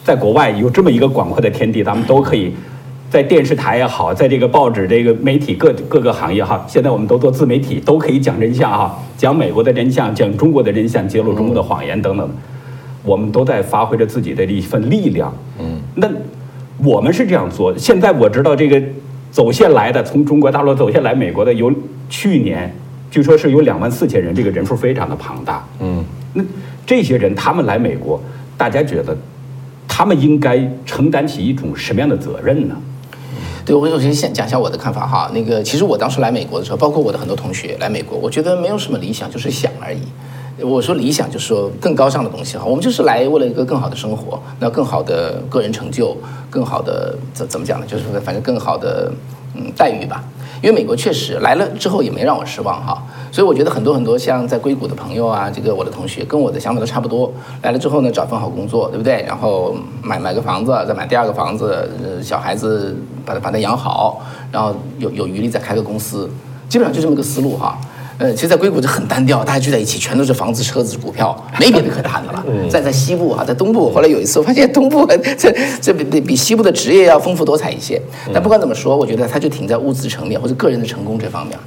[0.03, 2.53] 在国外有这么一个广阔的天地，咱们都可以。
[3.09, 12.27] 在电视台也好，在这个报纸、这个媒体各各个行业哈，现在我们都做自媒体，都可以讲真相哈，讲美国的真相，讲中国的真相，揭露中国的谎言等等。
[13.03, 15.31] 我们都在发挥着自己的一份力量。
[15.59, 16.09] 嗯，那
[16.83, 17.77] 我们是这样做。
[17.77, 18.81] 现在我知道这个
[19.33, 21.73] 走下来的，从中国大陆走下来美国的，有
[22.07, 22.71] 去年
[23.09, 25.67] 据说是有两万四千人，这个人数非常的庞大。
[25.79, 26.43] 嗯，那
[26.85, 28.21] 这些人他们来美国，
[28.55, 29.17] 大家觉得
[29.87, 32.75] 他们应该承担起一种什么样的责任呢？
[33.65, 35.31] 对，我首先先讲一下我的看法哈。
[35.33, 40.01] 那个，其实我当时来美国的时候，包括我的很多同学来美国，我觉得没有什么理想，就是想而已。
[40.63, 46.15] 我说理想就是说更高尚的东西哈，我们就是来为了一个更好的生活，那更好的个人成就，
[46.49, 47.85] 更好的怎怎么讲呢？
[47.85, 49.11] 就是反正更好的
[49.55, 50.23] 嗯待遇吧。
[50.61, 53.03] 因为美国确实来了之后也没让我失望哈，
[53.33, 57.29] 所以我觉得很多很多像在硅谷的朋友啊，这个我的同学跟我的想法都差不多。
[57.61, 59.21] 来了之后呢，找份好工作，对不对？
[59.27, 61.89] 然后买买个房子，再买第二个房子，
[62.23, 62.95] 小孩子
[63.25, 64.21] 把他把他养好，
[64.53, 66.29] 然后有有余力再开个公司，
[66.69, 67.77] 基本上就这么个思路哈。
[68.23, 72.41] 呃，其实，在硅谷就很单调，大家聚在一起，全都是房子、车子、股票，没别的可谈的了。
[72.69, 75.05] 在在西部啊，在东部，后来有一次我发现东部
[75.37, 78.01] 这这比比比西部的职业要丰富多彩一些。
[78.33, 81.59] 但不管怎么说，我觉得它就停在物质层面或者个人的成功这方面。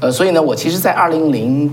[0.00, 1.72] 呃，所以呢，我其实，在二零零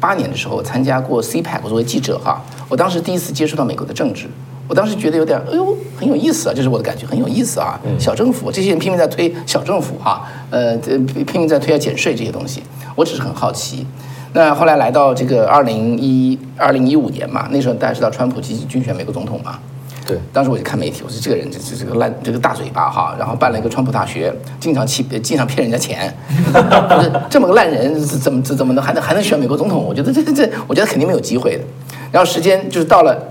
[0.00, 4.26] 八年的时候参加过 CPAC，我作为记者哈，我当时第一次接触到美国的政治。
[4.68, 7.78] 我当时觉得有点，哎呦，很有意思啊，就是我的感觉，很有意思啊。
[7.98, 12.62] 小政府，这些人拼命在推小政府啊，呃，拼命在推要减税这些东西，
[12.94, 13.86] 我只是很好奇。
[14.32, 19.58] 那后来来到这个二零一二零一五年嘛，那时候大家知道川普积极竞选美国总统嘛？
[20.06, 20.18] 对。
[20.32, 26.10] 当时我就看媒体，我说这个人这这这个烂这个大嘴巴哈，然后办了一个川普大学，经常欺经常骗人家钱，
[26.52, 29.84] 不是这么个烂人，怎么怎怎么能还能还能选美国总统？
[29.84, 31.64] 我觉得这这我觉得肯定没有机会的。
[32.10, 33.28] 然后时间就是到了。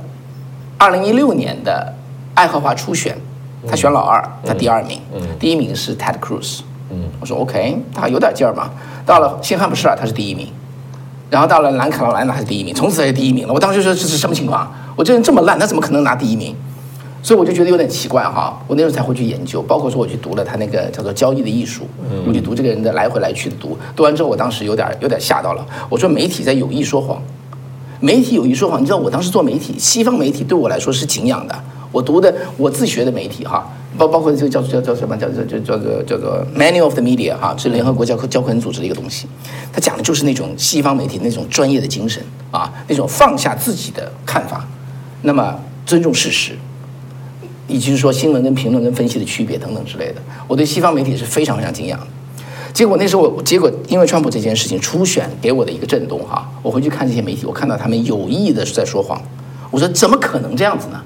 [0.82, 1.94] 二零一六年的
[2.34, 3.16] 爱荷华初选，
[3.68, 5.00] 他选老二，他第二名，
[5.40, 6.62] 第一名是 Ted Cruz。
[7.20, 8.68] 我说 OK，他有点劲儿嘛。
[9.06, 10.48] 到了新罕布什尔，他是第一名，
[11.30, 13.54] 然后到了南卡罗来纳，他是第一名，从此他是第一名了。
[13.54, 14.74] 我当时就说这是什么情况？
[14.96, 16.56] 我这人这么烂，他怎么可能拿第一名？
[17.22, 18.60] 所以我就觉得有点奇怪哈。
[18.66, 21.84] 我那时候才会去研究，包括说我去读了他那个叫做交易的艺术，
[22.26, 23.78] 我去读这个人的来回来去的读。
[23.96, 25.64] 读完之后，我当时有点有点吓到了。
[25.90, 27.22] 我说媒体在有意说谎。
[28.02, 31.56] 媒体有一说谎，你知道我当时做媒体，西方媒体对我来说是敬仰的。
[31.92, 39.28] 我读的我自学的媒体哈，包包括这个叫叫叫什么叫叫叫叫做叫做 Manual of the Media 哈，是联合国教科教科文组织的一个东西。
[39.72, 44.66] 他讲的就是那种西方媒体那种专业的精神啊，那种放下自己的看法，
[45.22, 46.54] 那么尊重事实，
[47.68, 50.16] 以及说新闻跟评论跟分析的区别等等之类的。
[50.48, 52.08] 我对西方媒体是非常非常敬仰的。
[52.74, 59.22] 结果那时候我，结果因为川普这件事情初选给我的一个震动哈，我回去看这些媒体，我看到他们有意的是在说谎，
[59.70, 61.02] 我说怎么可能这样子呢？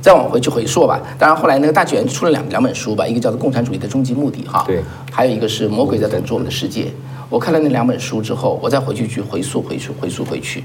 [0.00, 6.84] 再往回去回溯吧，当然后来那个大纪元出了两两本书吧，一个叫做《共产主义的终极目的》哈，对，还有一个是《魔鬼在统治我们的世界》。
[7.28, 10.62] 我看了那两本书之后，我再回去去回溯回去回溯回去，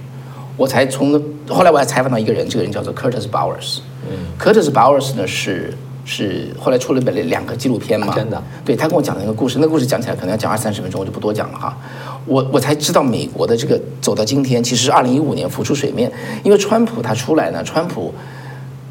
[0.56, 5.74] 我才从后来我还采访到一个人，这个人叫做 Curtis Bowers，嗯，Curtis Bowers 呢是。
[6.04, 8.12] 是后来出了本两个纪录片嘛？
[8.16, 11.78] 真的，对他跟我讲的那个故事，那个故事讲起来可能要讲二三十分钟，我就不多讲了哈。
[12.26, 16.12] 我我才知道美国的这个走到今天，其实是二零一五年浮出水面，
[16.44, 18.14] 因为川普他出来呢，川普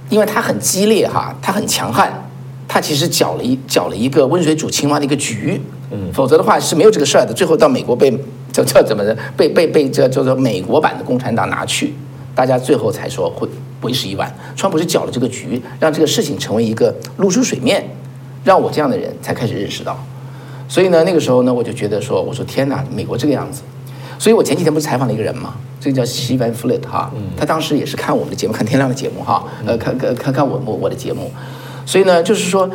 [0.08, 2.12] 因为他很激烈哈，他很强悍，
[2.66, 5.60] 他其实搅了一搅了一个温水煮青蛙的一个局，
[5.90, 7.32] 嗯，否则的话是没有这个事儿的。
[7.32, 8.10] 最后到美国被
[8.52, 11.94] 叫叫怎么的，被被被这叫做美国版的共产党拿去，
[12.34, 13.48] 大家最后才说会。
[13.82, 17.82] 为时已晚，川普是搅了这个局，让这个事情成为一个露出水面，
[18.44, 19.98] 让我这样的人才开始认识到。
[20.70, 23.62] 所以呢，那个时候呢，我就觉得说，我说天哪，美国这个样子。
[24.20, 31.28] 所以我前几天不是采访了一个人嘛，这个叫西班弗雷特哈，他当时也是看我们的节目，看天亮的节目哈，呃，看看看看我我我的节目。
[31.84, 32.70] 所以呢，就是说，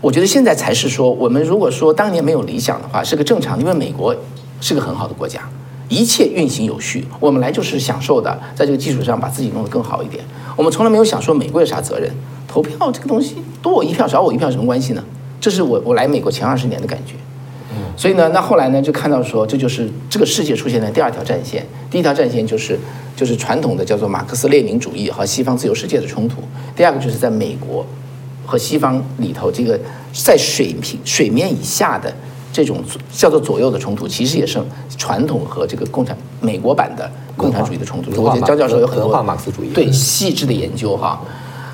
[0.00, 4.16] 我觉得现在才是说，我们如果说当年没有理想的话，是个正常，因为美国
[4.62, 5.42] 是个很好的国家。
[5.90, 10.24] 一切运行有序，我们来就是享受的，在这个基础上把自己弄得更好一点。
[10.56, 12.10] 我们从来没有想说美国有啥责任，
[12.48, 15.04] 投票这个东西多我一票少我一票什么关系呢？
[15.40, 17.14] 这是我我来美国前二十年的感觉。
[17.96, 21.66] 所以呢，那后来呢就看到说，这就是这个世界出现的第二条战线。
[21.90, 22.78] 第一条战线就是
[23.16, 26.36] 就是传统的叫做马克思列宁主义和西方自由世界的冲突。
[26.74, 27.84] 第二个就是在美国
[28.44, 29.78] 和西方里头，这个
[30.12, 32.12] 在水平水面以下的。
[32.52, 32.80] 这种
[33.10, 34.62] 叫做左右的冲突，其实也是
[34.96, 38.12] 传统和这个共产美国版的共产主义的冲突。
[38.22, 41.20] 我觉得张教授有很多马克思主义对细致的研究哈，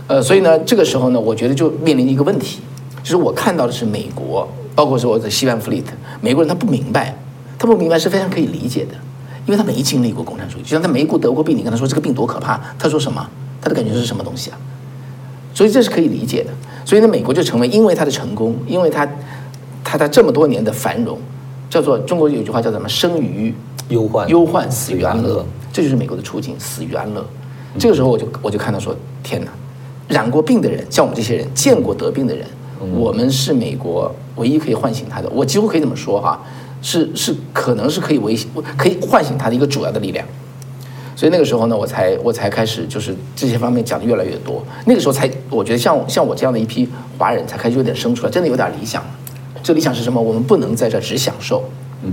[0.07, 2.61] 呃，所以呢，这个时候呢，我觉得就面临一个问题，
[3.03, 7.17] 就是我看到的是美国，包括说我的西湾弗里特，美国人他不明白，
[7.59, 8.95] 他不明白是非常可以理解的，
[9.47, 13.27] 因为他没经历过共产主义，就像他没过得过病，你跟他说这个病多可怕，他说什么？
[13.61, 14.59] 他的感觉是什么东西啊？
[15.55, 16.51] 所以这是可以理解的。
[16.85, 19.09] 所以呢，美国就成为因为他的成功，因为他。
[19.83, 21.19] 他的这么多年的繁荣，
[21.69, 22.89] 叫做中国有句话叫什么？
[22.89, 23.53] 生于
[23.89, 27.27] 忧患，忧患死于安乐，这就是美国的处境，死于安乐。
[27.77, 28.95] 这个时候我就我就看到说，
[29.25, 29.51] 天哪，
[30.07, 32.47] 染过病的人，像我们这些人见过得病的人，
[32.95, 36.41] 我们是美国唯一可以唤醒他的，我几乎可以这么说哈，
[36.81, 38.39] 是是可能是可以维
[38.77, 40.27] 可以唤醒他的一个主要的力量。
[41.15, 44.65] 所以那个时候呢，我才我才开始就是这些方面讲的越来越多。
[44.87, 49.11] 那个时候才我觉得像像我这样的一批华人才开始有点生出来，真的有点理想了。
[49.63, 50.19] 这理想是什么？
[50.19, 51.63] 我们不能在这只享受，
[52.03, 52.11] 嗯，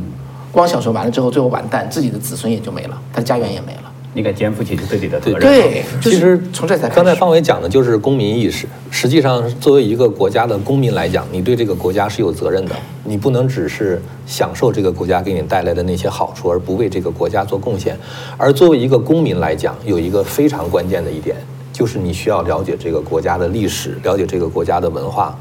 [0.51, 3.91] 光享受完了之后，最后完蛋，自己的子孙也就没了，他的家园也没了。
[4.14, 5.39] 应该肩负起自己的责任。
[5.39, 8.68] 对，其实从这才刚才方伟讲的就是公民意识。
[8.89, 12.76] 实际上，作为一个国家的公民来讲，你对这个国家是有责任的。
[13.03, 17.97] 你不能只是享受这个国家给你带来的那些好处，而不为这个国家做贡献。
[18.38, 21.38] 而作为一个公民来讲，有一个非常关键的一点，
[21.72, 25.38] 就是你需要了解这个国家的历史，了解这个国家的文化，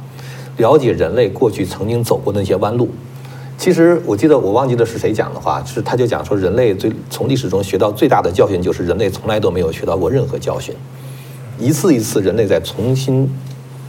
[0.58, 2.88] 了解人类过去曾经走过的那些弯路。
[3.58, 10.74] 其实我记得我忘记了是谁讲的话，是他就讲说人类最从历史中学到最大的教训就是人类从来都没有学到过任何教训，
[11.58, 13.28] 一次一次人类在重新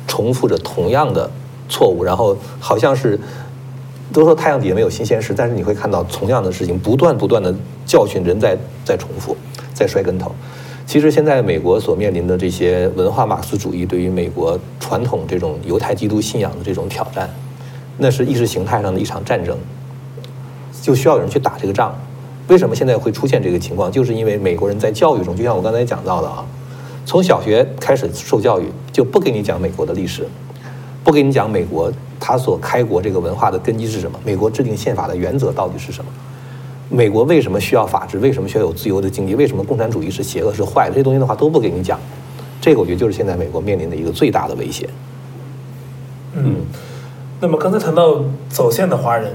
[0.08, 1.30] 重复着同样的
[1.68, 3.20] 错误，然后好像是
[4.14, 7.54] 都说太阳底下没有新鲜事，但是你会看到同样的事情不断不断的
[7.86, 9.36] 教训人在在重复
[9.74, 10.32] 在摔跟头。
[10.86, 17.30] 其实现在美国所面临的这些文化马克思主义对于美国传统这种犹太基督信仰的这种挑战。
[17.98, 19.58] 那是意识形态上的一场战争，
[20.82, 21.94] 就需要有人去打这个仗。
[22.48, 23.92] 为什么现在会出现这个情况？
[23.92, 26.46] 就是因为美国人在教育中，就像我刚才讲到的啊，
[27.06, 30.26] 从小学开始受教育，就不给你讲美国的历史，
[31.04, 36.10] 不给你讲美国它所开国这个文化的根基是什么，美国制定宪法的原则到底是什么，
[36.90, 42.00] 美国为什么需要法治，为什么需要有自由的经济，为什么共产主义是邪恶是坏的，这些东西的话都不给你讲。
[42.62, 44.88] 这个我觉得就是现在美国面临的一个最大的威胁。
[46.34, 46.56] 嗯。
[47.40, 49.32] 那么刚才谈到走线的华人，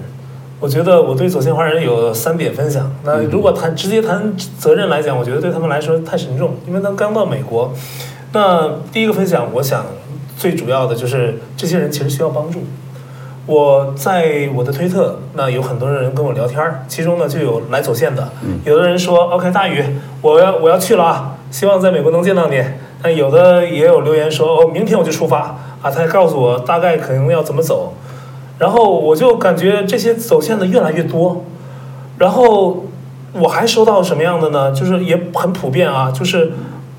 [0.58, 2.90] 我觉得我对走线华人有三点分享。
[3.04, 7.72] 那如果谈直接谈责任来讲，我觉得对他们来说太沉重，因为他刚到美国。
[8.32, 9.84] 那第一个分享，我想
[10.36, 12.60] 最主要的就是这些人其实需要帮助。
[13.44, 18.28] 我在我的推特，那有很多人跟我聊天儿，其中呢就有来走线的，
[18.64, 19.82] 有的人说 OK 大宇，
[20.20, 22.62] 我要我要去了啊，希望在美国能见到你。
[23.02, 25.58] 那有的也有留言说哦，明天我就出发。
[25.82, 27.92] 啊，他告诉我大概可能要怎么走，
[28.58, 31.44] 然后我就感觉这些走线的越来越多，
[32.18, 32.84] 然后
[33.32, 34.70] 我还收到什么样的呢？
[34.72, 36.52] 就是也很普遍啊，就是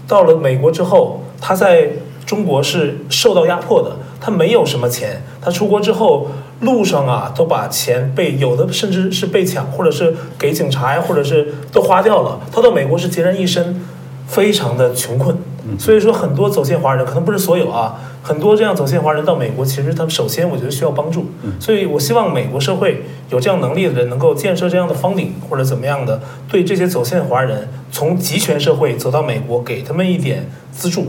[0.05, 1.91] 到了美国之后，他在
[2.25, 6.27] 中国是受到压迫的，他没有什么钱，他出国之后
[6.59, 13.81] 路上啊都把钱被有的甚至是被抢，或者是给警察呀，或者是都花掉了，他到美国是孑然一身，
[14.27, 15.37] 非常的穷困。
[15.79, 21.27] 所以说，很多走线华人可能不是所有啊，很多这样走线华人到美国，其实他们首先我觉得需要帮助。
[21.59, 31.07] 所以我希望美国社会有这样能力的人能够建设这样的方顶或者怎么样的，对这些走线华人从集权社会走到美国，给他们一点资助，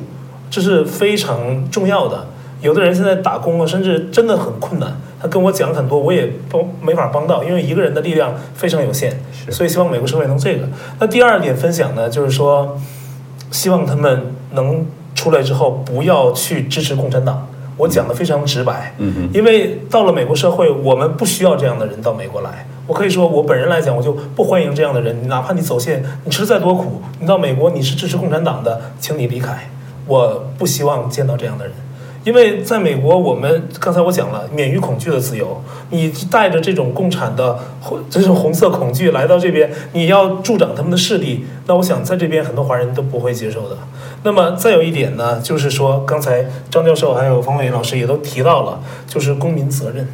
[0.48, 2.28] 这是非常重要的。
[2.62, 9.20] 有的人现在打工啊，甚至真的很困难，他跟我讲很多，我也帮没法帮到，因为一个人的力量非常有限。
[9.50, 10.68] 所以希望美国社会能这个。
[11.00, 12.78] 那第二点分享呢，就是说。
[13.55, 14.84] 希望他们能
[15.14, 17.46] 出来之后不要去支持共产党。
[17.76, 18.92] 我讲的非常直白，
[19.32, 22.66] 因为到了美国社会，我们不需要这样的人到美国来。
[22.88, 25.28] 我可以说，我本人来讲，我就不欢迎这样的人。
[25.28, 29.70] 哪怕你走线，你吃再多苦，你到美国你是支持共产党的，请你离开。
[30.07, 31.74] 我不希望见到这样的人。
[32.24, 35.62] 因为在美国，我们刚才我讲了免于恐惧的自由。
[35.90, 43.76] 你带着这种共产的红这种红色恐惧来到这边，你要助长他们的势力，那我想在这边很多华人都不会接受的。
[44.22, 50.08] 那么再有一点呢，就是说刚才张教授还有方伟老师也都提到了，就是公民责任。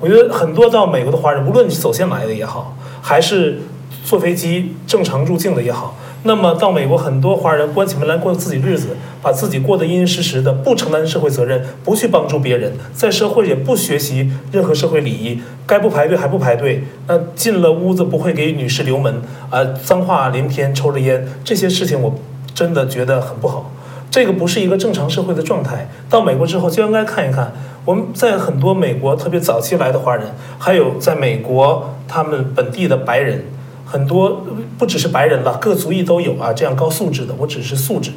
[0.00, 3.60] 我觉得很多到美国的华人，无论你走线来的也好，还是
[4.04, 5.96] 坐飞机正常入境的也好。
[6.24, 22.14] 那么到美国，很多华人关起门来过自己日子，把自己过得殷殷实实的，不承担社会责任，不去帮助别人，在社会也不学习任何社会礼仪，该不排队还不排队，那进了屋子不会给女士留门，啊，脏话连篇，抽着烟，这些事情我
[22.52, 23.70] 真的觉得很不好。
[24.10, 25.88] 这个不是一个正常社会的状态。
[26.10, 27.52] 到美国之后就应该看一看，
[27.84, 30.26] 我们在很多美国特别早期来的华人，
[30.58, 33.44] 还有在美国他们本地的白人。
[33.84, 34.42] 很多
[34.78, 38.10] 不只是白人了，各族裔都有啊，这样高素质的，我只是素质。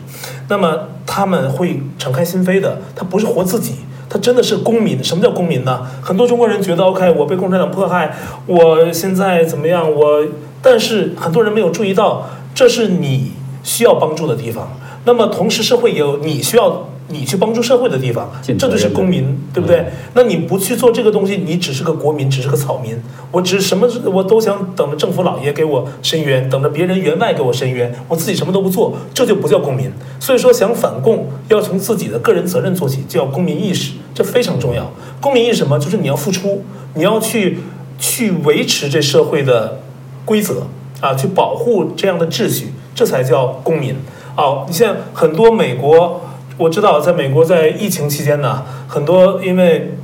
[0.48, 3.76] 那么他们会敞开心扉的，他不是活自己，
[4.10, 5.02] 他真的是公民。
[5.02, 5.80] 什么叫公民呢？
[6.02, 8.14] 很多中国人觉得，OK，我被共产党迫害，
[8.46, 9.90] 我现在怎么样？
[9.90, 10.26] 我，
[10.62, 13.32] 但是很多人没有注意到，这是你
[13.64, 14.78] 需要帮助的地方。
[15.06, 19.86] 那么同时，社会也有你需要你去帮助社会的地方，这就是公民，对不对？
[20.14, 23.00] 那你不去做这个东西，你只是个国民，只是个草民。
[23.32, 29.92] 我只什么我都想等着政府老爷给我伸冤，等着别人员外给我伸冤，我自己什么都不做，这就不叫公民。
[30.20, 34.92] 所以说，想反共要从自己的个人责任做起，叫公民意识，这非常重要。
[35.22, 35.78] 公民意识什么？
[35.78, 36.64] 就是你要付出，
[36.96, 37.60] 你要去
[38.00, 39.80] 去维持这社会的
[40.26, 40.66] 规则
[41.02, 43.96] 啊，去保护这样的秩序，这才叫公民。
[44.36, 46.22] 哦，你像很多美国，
[46.58, 49.98] 我知道在美国在疫情期间呢，很多因为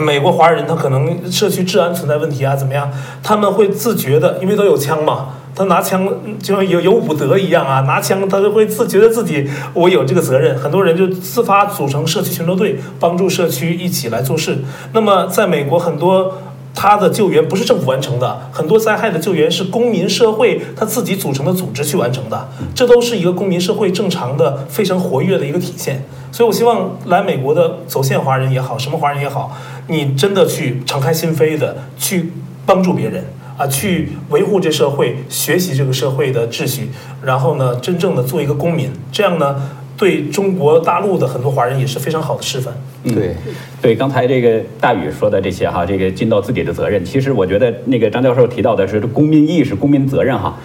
[0.00, 2.90] 美国华人他可能社区治安存在问题啊，怎么样，
[3.22, 5.28] 他们会自觉的，因为都有枪嘛。
[5.56, 6.04] 他拿枪
[6.42, 10.58] 就像有有武德一样啊，拿枪他就会自觉得自己我有这个责任。
[10.58, 14.58] 很多人就自发组成社区巡逻队，帮助社区一起来做事。
[14.92, 16.38] 那么在美国很多
[16.74, 26.04] 他的救援不是政府完成的，很多灾害的救援是公民社会他自己组成的组织去完成的，这都是一个公民社会正常的、非常活跃的一个体现。
[26.32, 29.56] 所以我希望来美国的走线华人也好，什么华人也好，
[29.86, 32.32] 你真的去敞开心扉的去
[32.66, 33.24] 帮助别人
[33.56, 36.90] 啊，去维护这社会，学习这个社会的秩序，
[37.22, 39.54] 然后呢，真正的做一个公民，这样呢，
[40.04, 42.74] 对中国大陆的很多华人也是非常好的示范。
[43.02, 43.34] 对，
[43.80, 47.02] 对，刚才这个大宇说的这些哈，这个尽到自己的责任。
[47.02, 50.58] 其实我觉得那个张教授提到的是公民意识、公民责任哈，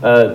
[0.00, 0.34] 呃，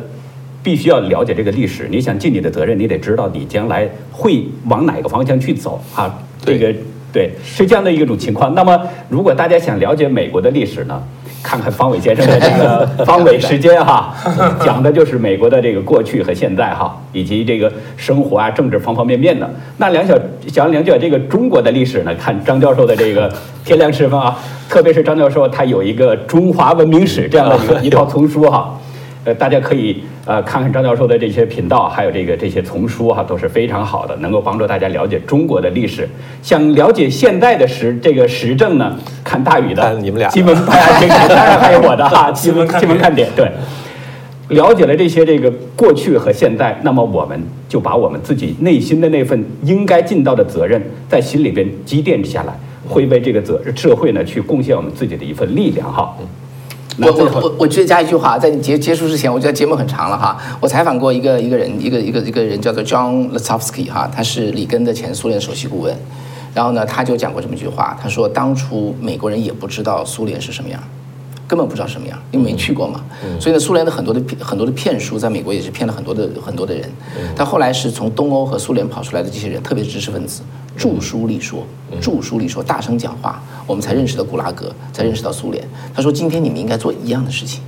[0.61, 1.87] 必须要了解这个历史。
[1.89, 6.19] 你想尽你的责任，你得知道你将来会往哪个方向去走啊。
[6.45, 6.71] 这个
[7.11, 8.53] 对，是这样的一种情况。
[8.53, 8.79] 那么，
[9.09, 11.01] 如果大家想了解美国的历史呢？
[11.43, 14.13] 看看方伟先生的这个方伟时间哈，
[14.63, 19.49] 讲的就是美国的这个过去和现在哈，以及这个生活啊、政治方方面面的。
[19.77, 23.31] 那两小想了解这个中国的历史呢，看张教授的这个
[23.65, 24.37] 天亮时分啊，
[24.69, 28.77] 特别是张教授他有一个《中华文明史》这样的一个 一套丛书哈。
[29.23, 36.07] 呃，大家可以呃看看张教授的这些频道，还有这个这些丛书哈，都是非常好的，能够帮助大家了解中国的历史。
[36.41, 43.49] 想了解现代的时这个时政呢，看大宇的看你们俩新闻拍案听当然还有我的哈新闻新闻看新闻看点对。
[44.49, 52.53] 了解了这些这个过去和现在，那么我们就把我们自己内心的那份应该尽到的责任，在心里边积淀下来，
[52.85, 56.13] 会为这个责社会呢去贡献我们自己的一份力量哈。
[56.97, 60.37] 那我我我我觉得加一句话，在你结结束之前，我觉得节目很长了哈。
[60.59, 65.95] 我采访过一个一个人，一个一个一个人叫做 John Lasovsky 哈，他是里根的前苏联首席顾问。
[66.53, 70.81] 然后呢，他就讲过这么一句话，他说当初美国人也不知道苏联是什么样。
[71.47, 73.01] 根本不知道什么样，因为没去过嘛。
[73.37, 76.89] 所以呢，苏联的很多的骗很多的骗术，在美国也是骗了很多的很多的人。
[77.35, 80.43] 但后来是从东欧和苏联跑出来的这些人，特别是知识分子，
[80.77, 81.65] 著书立说，
[81.99, 85.65] 著书立说，大声讲话，我们才认识到古拉格，才认识到苏联。
[85.95, 87.61] 他说，今天你们应该做一样的事情，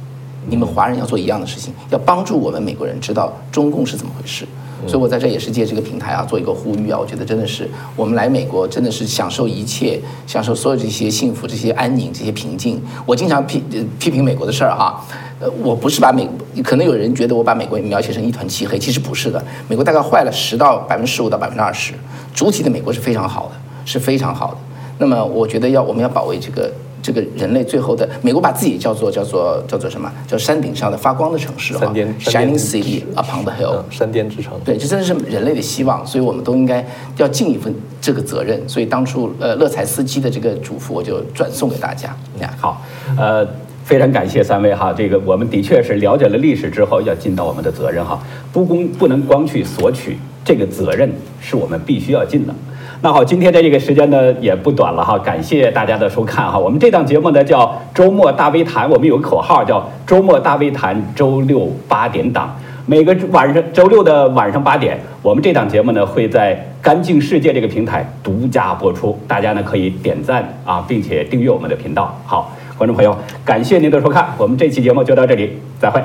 [0.50, 4.46] 你们华人要做一样的事情，要帮助我们美国人知道中共是怎么回事。
[4.86, 7.00] 所以我在这也是借这个平台啊，做一个呼吁啊。
[7.00, 9.98] 我觉得真的是我们来美国，真的是享受一切，
[10.28, 12.82] 享受所有这些幸福、这些安宁、这些平静。
[13.06, 15.02] 我经常批呃批评美国的事儿哈，
[15.40, 16.28] 呃，我不是把美，
[16.62, 19.42] 可能有人觉得我把美国描写成一团漆黑，其实不是的。
[19.70, 21.94] 美国大概坏了十到百分之十五到百分之二十，
[22.34, 23.56] 主体的美国是非常好的，
[23.86, 24.58] 是非常好的。
[24.98, 26.72] 那么我觉得要我们要保卫这个
[27.02, 30.10] 这个人类最后的美国把自己叫做叫做叫做什么？
[30.26, 31.86] 叫山顶上的发光的城市哈
[32.20, 33.76] ，Shining City upon the hill。
[33.78, 34.54] 嗯，山巅之城。
[34.64, 36.86] 对，这真的是人类的希望，所以我们都应该
[37.18, 38.62] 要尽一份这个责任。
[38.70, 42.16] 所以当初呃乐财斯基的这个嘱咐，我就转送给大家。
[42.40, 42.82] 呀，好，
[43.18, 43.46] 呃，
[43.84, 48.18] 非常感谢三位哈，这个我们的确是了解了历史之后，要尽到我们的责任哈，
[48.54, 51.12] 不公不能光去索取，这个责任
[51.42, 52.54] 是我们必须要尽的。
[53.04, 56.58] 那好，今天的这个时间呢也不短了哈，感谢大家的收看哈。
[56.58, 62.56] 我们这档节目呢叫周末大 V 谈，我们有个口号叫周末大 V 谈，周六八点档。
[62.86, 72.18] 每个晚上周六的晚上八点，我们这档节目呢会在干净世界这个平台独家播出，大家呢可以点赞啊，并且订阅我们的频道。
[72.26, 73.14] 好，观众朋友，
[73.44, 76.02] 感谢您的收看，我们这期节目就到这里，再会。